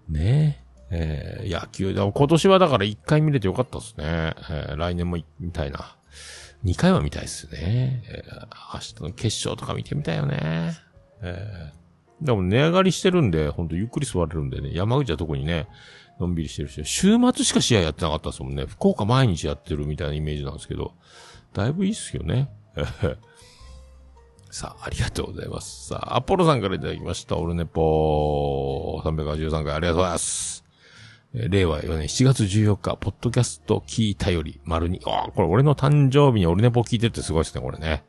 [0.10, 0.12] う。
[0.12, 0.68] ねえ。
[0.90, 4.36] えー、野球、でも今年はだから1回見れてよかったですね。
[4.50, 5.98] えー、来年も見たいな。
[6.64, 8.04] 2回は見たいですね。
[8.08, 10.78] えー、明日の決勝とか見てみたいよね。
[11.22, 15.68] えー、でも値上がりしてるんで、ほんとゆっくり座れるんでね、山口は特にね、
[16.20, 18.66] のんびりしてるし、週末しか試合やってなかったですもんね。
[18.66, 20.94] 福岡毎日やってるみたいなイメージなんですけど、
[21.54, 22.50] だいぶいいっすよね。
[24.52, 25.88] さあ、ありがとうございます。
[25.88, 27.38] さあ、アポロさんからいただきました。
[27.38, 30.64] オルネポー383回ありがとうございます。
[31.34, 38.04] え令和4年7月14日、ポッドキャスト聞いたより、丸に、ああ、これ俺の誕生日にオルネポ聞いてってすごいですね、これね。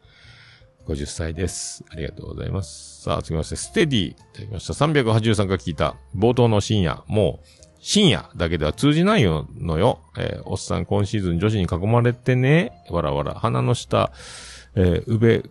[0.86, 1.84] 50歳です。
[1.90, 3.02] ありがとうございます。
[3.02, 4.72] さあ、続きまして、ステディ、いただきました。
[4.72, 7.46] 383回聞いた、冒頭の深夜、もう、
[7.80, 10.00] 深夜だけでは通じないのよ。
[10.16, 14.12] えーおっさん今シーズン女子に囲まれてね、わらわら、鼻の下、
[14.74, 15.50] えー、宇部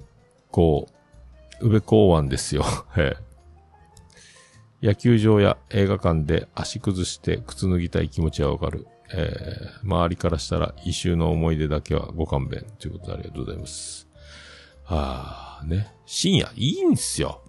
[0.52, 0.88] 港、
[1.62, 2.64] 宇部港湾ですよ。
[2.98, 3.28] えー
[4.80, 8.86] 野球場や映画館で足崩して靴脱ぎたい気持ちはわかる。
[9.12, 12.64] えー周りからしたら異臭の思い出だけはご勘弁。
[12.78, 14.08] ということでありがとうございます。
[14.84, 15.92] はあ、ね。
[16.06, 17.42] 深夜、いいんすよ。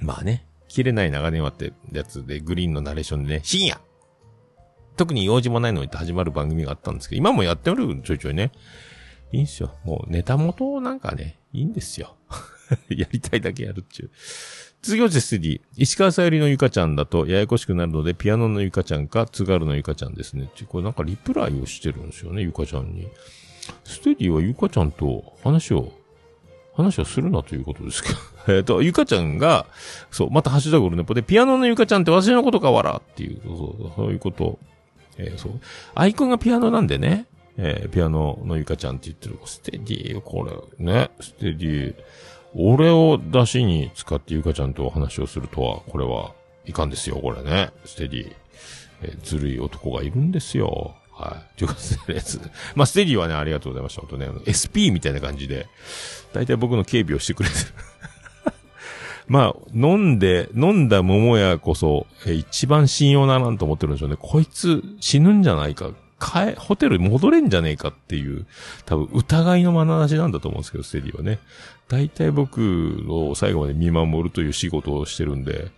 [0.00, 0.46] まあね。
[0.68, 3.80] 切れない長電話ってやつで、グリーンのナレーションでね、深夜
[4.96, 8.52] 特に用事もないのにって始まる番組があったんですけど、今もやっておるちょいちょいね。
[9.32, 9.74] いいんすよ。
[9.84, 12.16] もうネタ元なんかね、いいんですよ。
[12.90, 14.10] やりたいだけやるっちゅう。
[14.82, 20.50] 次はですね、石川さゆりのゆかちゃんだとややこしくなるので、ピアノのゆかちゃんか、津軽のゆかちゃんですね。
[20.54, 23.08] ちこれなんかリプライをしてるんですよね、ゆかちゃんに。
[23.84, 25.92] ステディはゆかちゃんと話を、
[26.74, 28.18] 話をするなということですけど。
[28.52, 29.66] えっと、ゆかちゃんが、
[30.10, 34.58] そう、またハッシュタグルネポで、ピアノのゆかちゃんって私のことかわらっていう、そうそういうこと。
[35.16, 35.60] えーそう。
[35.94, 37.26] アイコンがピアノなんでね。
[37.56, 40.44] えーピアノのゆかちゃんって言ってる、ステディ、こ
[40.78, 41.94] れ、ね、ステディ、
[42.56, 46.32] 俺を出しに使ってゆかちゃんとお話をするとは、これは
[46.66, 47.70] いかんですよ、これね。
[47.84, 48.32] ステディ。
[49.02, 50.94] えーずるい男がいるんですよ。
[51.12, 51.58] はい。
[51.58, 51.74] というこ
[52.06, 52.20] とで、
[52.74, 54.00] まあ、ステディはね、ありがとうございました。
[54.00, 55.66] 本当ね、SP みたいな感じで、
[56.32, 57.60] 大体僕の警備をしてくれてる。
[59.28, 64.16] まあ、飲んで、飲んだ桃屋こそ、えー一番信用ならんと思ってるんでしょうね。
[64.18, 65.90] こいつ死ぬんじゃないか。
[66.24, 68.46] 帰、ホテルに戻れんじゃねえかっていう、
[68.86, 71.38] 多分疑いの眼差しなんだと思うんですけど、ステディはね。
[71.88, 75.70] 大体僕を最後まで見守るという仕事をしてるんで、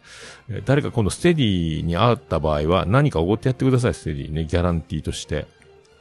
[0.64, 4.44] 誰か今度ステディに会った場合は何かおごってやってください、ステディね。
[4.44, 5.47] ギャランティーとして。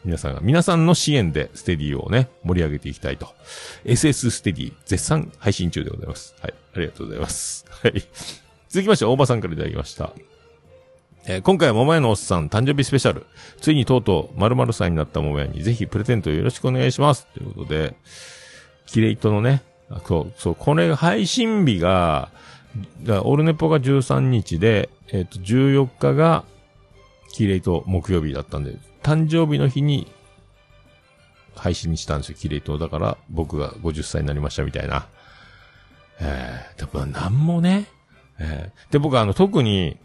[0.04, 3.30] 皆さんが、皆さんの支援でステディをね、盛り上げていきたいと。
[3.86, 6.36] SS ステディ、絶賛配信中でございます。
[6.42, 6.54] はい。
[6.76, 7.66] ありがとうございます。
[7.70, 7.94] はい。
[8.70, 10.14] 続きまして、大場さんからいただきました。
[11.28, 13.26] えー今回は桃屋のおっさん誕生日スペシャル。
[13.60, 17.26] ついにとうとう〇〇さんになった桃屋にぜひプレゼントよろしくお願いします。
[17.34, 17.96] ということで、
[18.86, 22.30] キレイトのね、あそう、そう、これ配信日が、
[23.24, 26.44] オルネポが13日で、えっ、と、14日が、
[27.34, 30.12] キレイト木曜日だったんで、誕生日の日に、
[31.56, 32.78] 配信にしたんですよ、キレイト。
[32.78, 35.08] だから、僕が50歳になりましたみたいな。
[36.20, 37.88] えー、でもなんもね、
[38.38, 39.98] えーで、僕はあの、特に、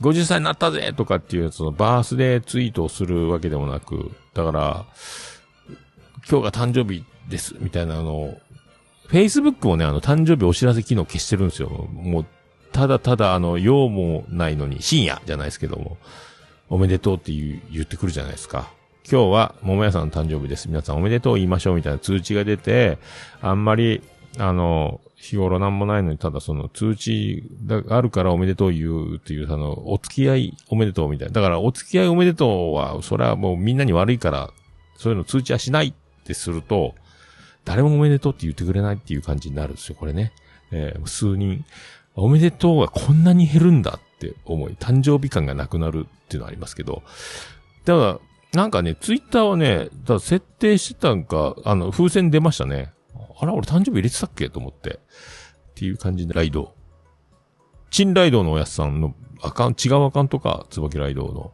[0.00, 4.86] 50歳になったぜとかっていう、その、バースデーツイートをするわけでもなく、だから、
[6.30, 8.36] 今日が誕生日です、みたいなあの、
[9.08, 11.68] Facebook もね、あの、誕生日お知らせ機能消してるんですよ。
[11.92, 12.26] もう、
[12.72, 15.96] ただただ、あの、用もないのに、深夜じゃないですけども、
[16.68, 18.70] おめでとうって言う言ってくるじゃないですか。
[19.10, 20.68] 今日は、桃屋さんの誕生日です。
[20.68, 22.98] 皆さんおめでとう言いましょうみたいな通知が出て、
[23.40, 24.02] あんまり、
[24.36, 31.34] あの、日頃なんもないのに、ただその通知があるからおめでとう言うっていう、あの、お付き合いおめでとうみたいな。
[31.34, 34.50] だから、お付き合いおめでとうは、それはもうみんなに悪いから、
[34.96, 36.94] そういうの通知はしないってすると、
[37.64, 40.32] 誰もおめでとうって言ってくれないっていう感じになるんですよ、これね。
[40.70, 41.64] えー数人、
[42.14, 47.02] おめでとうがこんなに減るんだって思い、誕生日感がなくなるっていうのはありますけど、
[47.84, 48.20] だから、
[48.52, 52.92] なんかね、ツイッターはね、だ設定してたんか、あの、風船出ましたね。
[53.40, 54.50] あら、俺誕生日入れてたっけ？
[54.50, 54.90] と思って。
[54.90, 56.74] っていう感じで、ライド。
[57.90, 61.52] チンライドのおやつさんのアカウン、違うアカウントか、椿ライドの。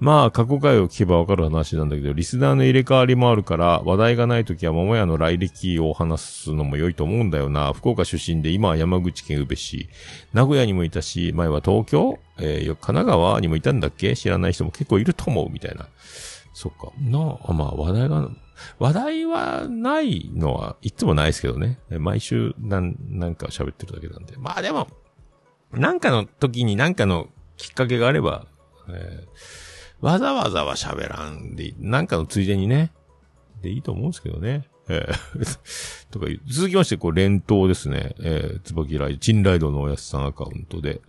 [0.00, 7.72] まあ、過去回を聞けばわかる話なんだけど、リスナーの入れ替わりもあるから、話題がないときは桃屋の来歴を話すのも良いと思うんだよな。
[7.72, 9.88] 福岡出身で、今は山口県宇部市。
[10.32, 14.16] 名古屋にもいたし、前は東京えー、神奈川にもいたんだっけ？
[14.16, 15.86] 知らない人も結構いると思う、みたいな。
[16.52, 16.92] そっか。
[17.00, 18.28] なあ、まあ、話題が、
[18.78, 21.78] 話題はないのは、いつもないですけどね。
[21.90, 24.36] 毎週、なん、なんか喋ってるだけなんで。
[24.36, 24.88] まあでも、
[25.72, 28.46] なんかの時になんかのきっかけがあれば、
[28.88, 32.92] えーわざわざは喋らんで、なんかのついでにね、
[33.62, 34.68] でいいと思うんですけどね。
[34.88, 38.14] えー とか言う続きまして、こう、連投ですね。
[38.20, 41.00] えー、つばきライド、チンライドのおやすさんアカウントで、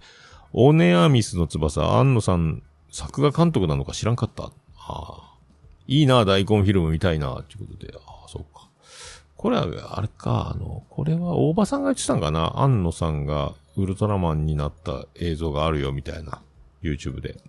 [0.54, 4.46] オネアミスの翼、安野さん、作画監督なのか知らんかった。
[4.46, 5.35] ああ。
[5.88, 7.94] いいな、大根フィルム見たいな、ということで。
[7.96, 8.70] ああ、そうか。
[9.38, 12.60] これは、あれか、あの、これは大場さんが言ってたんかな？
[12.60, 16.42] 安野さんがウルトラマンになった映像があるよ、みたいな。
[16.82, 17.42] YouTube で。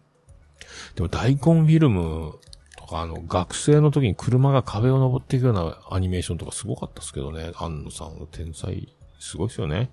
[0.95, 2.39] でも大根フィルム
[2.77, 7.53] とか、あの、学生の時に車が壁を登っていくようなアニメーションとかすごかったですけどね。
[7.57, 9.91] 安野さんの天才、すごいですよね。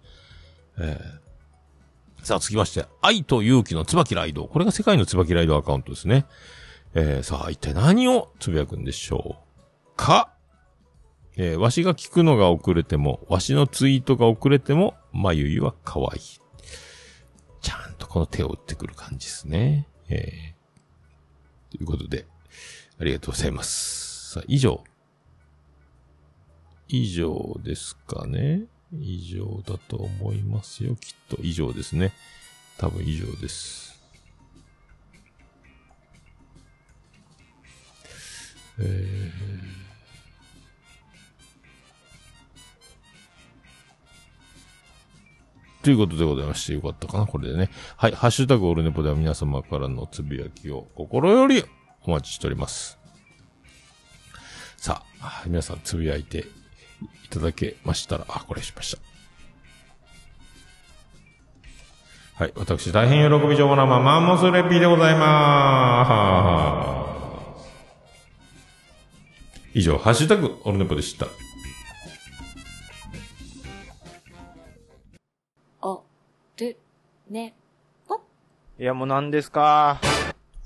[0.80, 1.24] ええ
[2.24, 4.48] さあ、続きまして、愛と勇気の椿ライド。
[4.48, 6.26] これが世界の椿ライドアカウントですね。
[6.96, 10.34] えー、さあ、一体何をつぶやくんでしょうか？
[11.36, 16.22] えー、わしが聞くのが遅れても、わしのツイートが遅れても、まゆゆは可愛い。
[17.62, 19.88] ちゃんとこの手を打ってくる感じですね。
[20.10, 22.28] えー、ということで、
[23.00, 24.34] ありがとうございます。
[24.34, 24.84] さあ、以上。
[26.88, 28.66] 以上ですかね。
[28.92, 30.96] 以上だと思いますよ。
[30.96, 32.14] きっと以上ですね。
[32.78, 33.93] 多分以上です。
[38.80, 39.74] えー
[45.84, 47.70] ということでございまして、よかったかなこれでね。
[47.98, 48.14] はい。
[48.14, 51.66] ハッシュタグオルネポでは皆様からのつぶやきを心より
[52.04, 52.98] お待ちしております。
[54.78, 56.46] さあ、皆さんつぶやいて
[57.26, 58.96] いただけましたら、あ、これしまし
[62.38, 62.44] た。
[62.44, 62.54] はい。
[62.56, 67.03] 私、大変喜び上なマンモスレッピーでございまーす。
[69.76, 71.26] 以上、ハッシュタグオルネポでした。
[75.82, 76.04] お、
[76.58, 76.78] る、
[77.28, 77.56] ね、
[78.08, 78.22] ぽ。
[78.80, 80.00] いや、もう何ですか？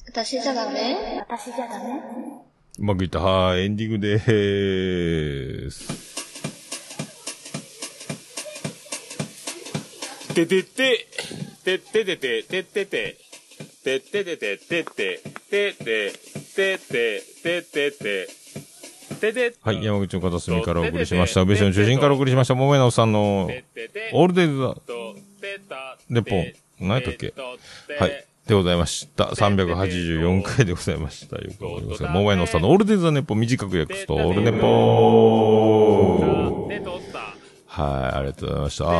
[0.08, 1.24] 私じゃダメ？
[1.30, 2.02] 私じゃダメ？
[2.80, 3.20] うまくいった。
[3.20, 5.88] はい、エンディングでーす。
[10.34, 11.08] ててて、
[11.64, 13.18] てててて、ててて、てて。
[13.84, 16.12] てて、てて、てて、てて、て。
[16.58, 18.28] てて、てて、
[19.62, 21.42] はい、山口の片隅からお送りしました。
[21.42, 22.56] 宇部市の中心からお送りしました。
[22.56, 23.50] 桃屋のおっさんの、
[24.14, 24.76] オールデイズだ。
[26.10, 26.46] レポ
[26.80, 27.34] 何やったっけ？
[28.00, 28.26] はい。
[28.48, 29.26] でございました。
[29.26, 31.36] 384回でございました。
[31.38, 36.70] よくわかりますが、桃屋のさんのオールデイズ・ザ・ネポ短く訳すと、オールネポ
[37.66, 38.86] はい、ありがとうございました。
[38.88, 38.92] あ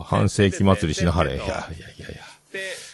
[0.00, 1.34] ー、半世紀祭りしなはれ。
[1.34, 1.64] いやいやいや
[2.08, 2.22] いや。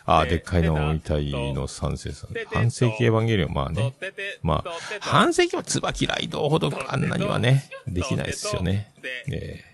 [0.07, 2.31] あー、でっかいのみたいの三世さん。
[2.53, 3.95] 半世紀エヴァンゲリオン、まあね。
[4.43, 4.71] まあ、
[5.01, 8.93] 半世紀は椿ライドほどあんなにはね、できないですよね。
[9.31, 9.71] ええ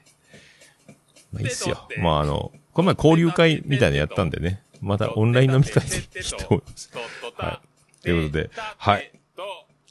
[1.32, 1.88] まあいいっすよ。
[1.98, 4.62] まああの、この前交流会みたいなのやったんでね。
[4.80, 6.02] またオンライン飲み会でいい
[6.38, 6.90] と思います。
[7.36, 7.60] は
[8.00, 8.02] い。
[8.02, 9.12] ということで、はい。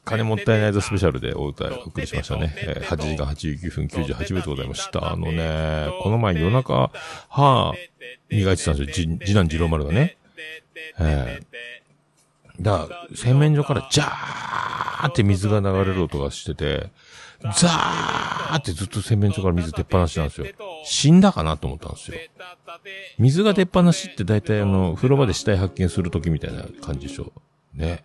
[0.06, 2.54] 金もったいないぞスペシャルでお歌いお送りしましたね。
[2.58, 5.12] えー8時間89分98秒でございました。
[5.12, 6.92] あのね、この前夜中、
[7.28, 7.74] 歯、
[8.30, 9.08] 磨いてたんですよ。
[9.18, 10.18] じ次男次郎丸がね。
[11.00, 11.46] えー
[12.60, 16.90] だから、洗面所からジャーって水が流れる音がしてて、
[17.42, 20.48] ザーってずっと洗面所から水出っ放しなんですよ。
[20.86, 22.18] 死んだかなと思ったんですよ。
[23.20, 27.34] 水が出っ放しって大体あの、風呂場で死体発見するときみたいな感じでしょ。
[27.74, 28.04] ね。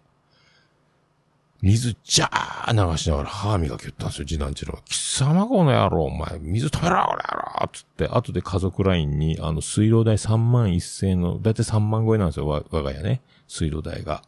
[1.62, 4.78] 水ジャー流しながら歯磨き言ったんですよ、次男次郎。
[4.86, 13.20] 貴様この野郎、お前、水止めろ、この野郎つって、後で家族ラインに、あの、水道代3万1000円の、だいたい3万超えなんですよ、我が家ね。
[13.46, 14.22] 水道代が。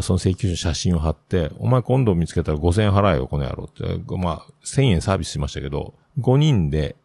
[0.00, 4.00] その請求書の写真を貼って、お前今度見つけたら5000円払えよ、この野郎って。
[4.16, 6.96] まあ、1000円サービスしましたけど、5人で、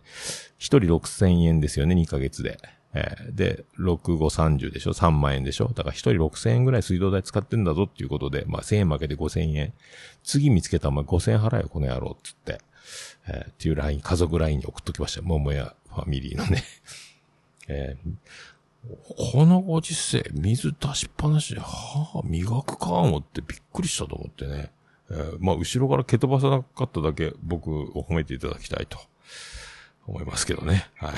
[0.59, 2.59] 1人6000円ですよね、2ヶ月で。
[2.97, 4.17] えーで、6、5、
[4.57, 5.67] 30でしょ ?3 万円でしょ？
[5.75, 9.73] だから1人6000円ぐらい水道代使ってんだぞっていうことで、まあ1000円負けて5000円。
[10.23, 12.61] 次見つけたらお前5000円払えよ、この野郎っつって。
[13.27, 15.21] えーっていうライン、家族ラインに送っときました。
[15.21, 16.63] 桃屋ファミリーのね。
[17.67, 18.11] えー
[19.17, 21.65] このご時世、水出しっぱなしで、は
[22.13, 24.71] あ、磨くか思ってびっくりしたと思ってね。
[25.09, 27.67] えーまあ、後ろから蹴飛ばさなかっただけ僕
[27.97, 28.99] を褒めていただきたいと
[30.05, 30.87] 思いますけどね。
[30.97, 31.13] はい。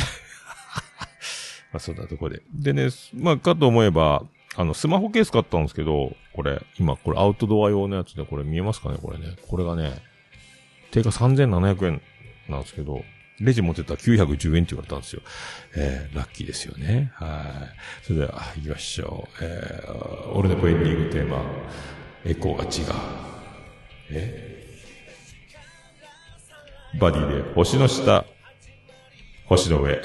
[1.72, 2.42] まあ、そんなとこで。
[2.54, 4.24] でね、まあ、かと思えば、
[4.56, 9.36] あの、スマホケース買ったんですけど、これ、今、これアウトドア用のやつで、これ見えますかねこれね。
[9.48, 10.02] これがね、
[10.92, 12.02] 定価3700円
[12.50, 13.04] なんですけど、
[13.40, 15.22] レジ持ってたら910円って言われたんですよ。
[15.76, 17.12] えー、ラッキーですよね。
[17.16, 17.70] は
[18.02, 18.06] い。
[18.06, 19.44] それでは、行きましょう。
[19.44, 21.46] えー、俺のポエンディングテーマ、
[22.26, 23.00] エコーが違う。
[24.10, 24.58] え
[27.00, 28.26] バディで、星の下、
[29.46, 30.02] 星の上。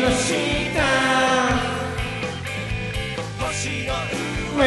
[0.00, 0.30] の下
[3.38, 3.92] 星の
[4.56, 4.60] 上。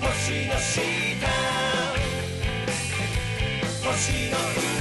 [0.00, 0.80] 星の下。
[3.84, 4.71] 星の上。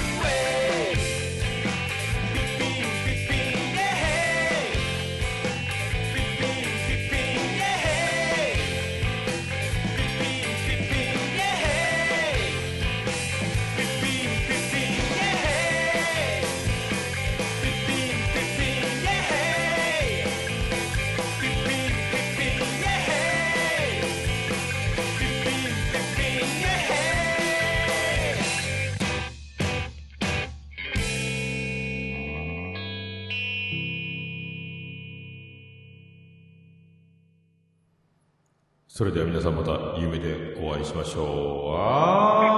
[39.22, 41.76] では皆さんまた夢でお会いしましょう。
[41.78, 42.58] あ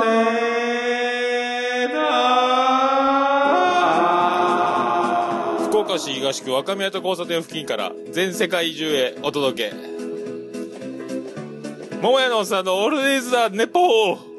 [0.00, 9.76] ーでーだー福岡市東区若宮と交差点付近から全世界中へお届け。
[12.00, 14.31] 桃屋のおっさんのオールディーズ・ザ・ネポー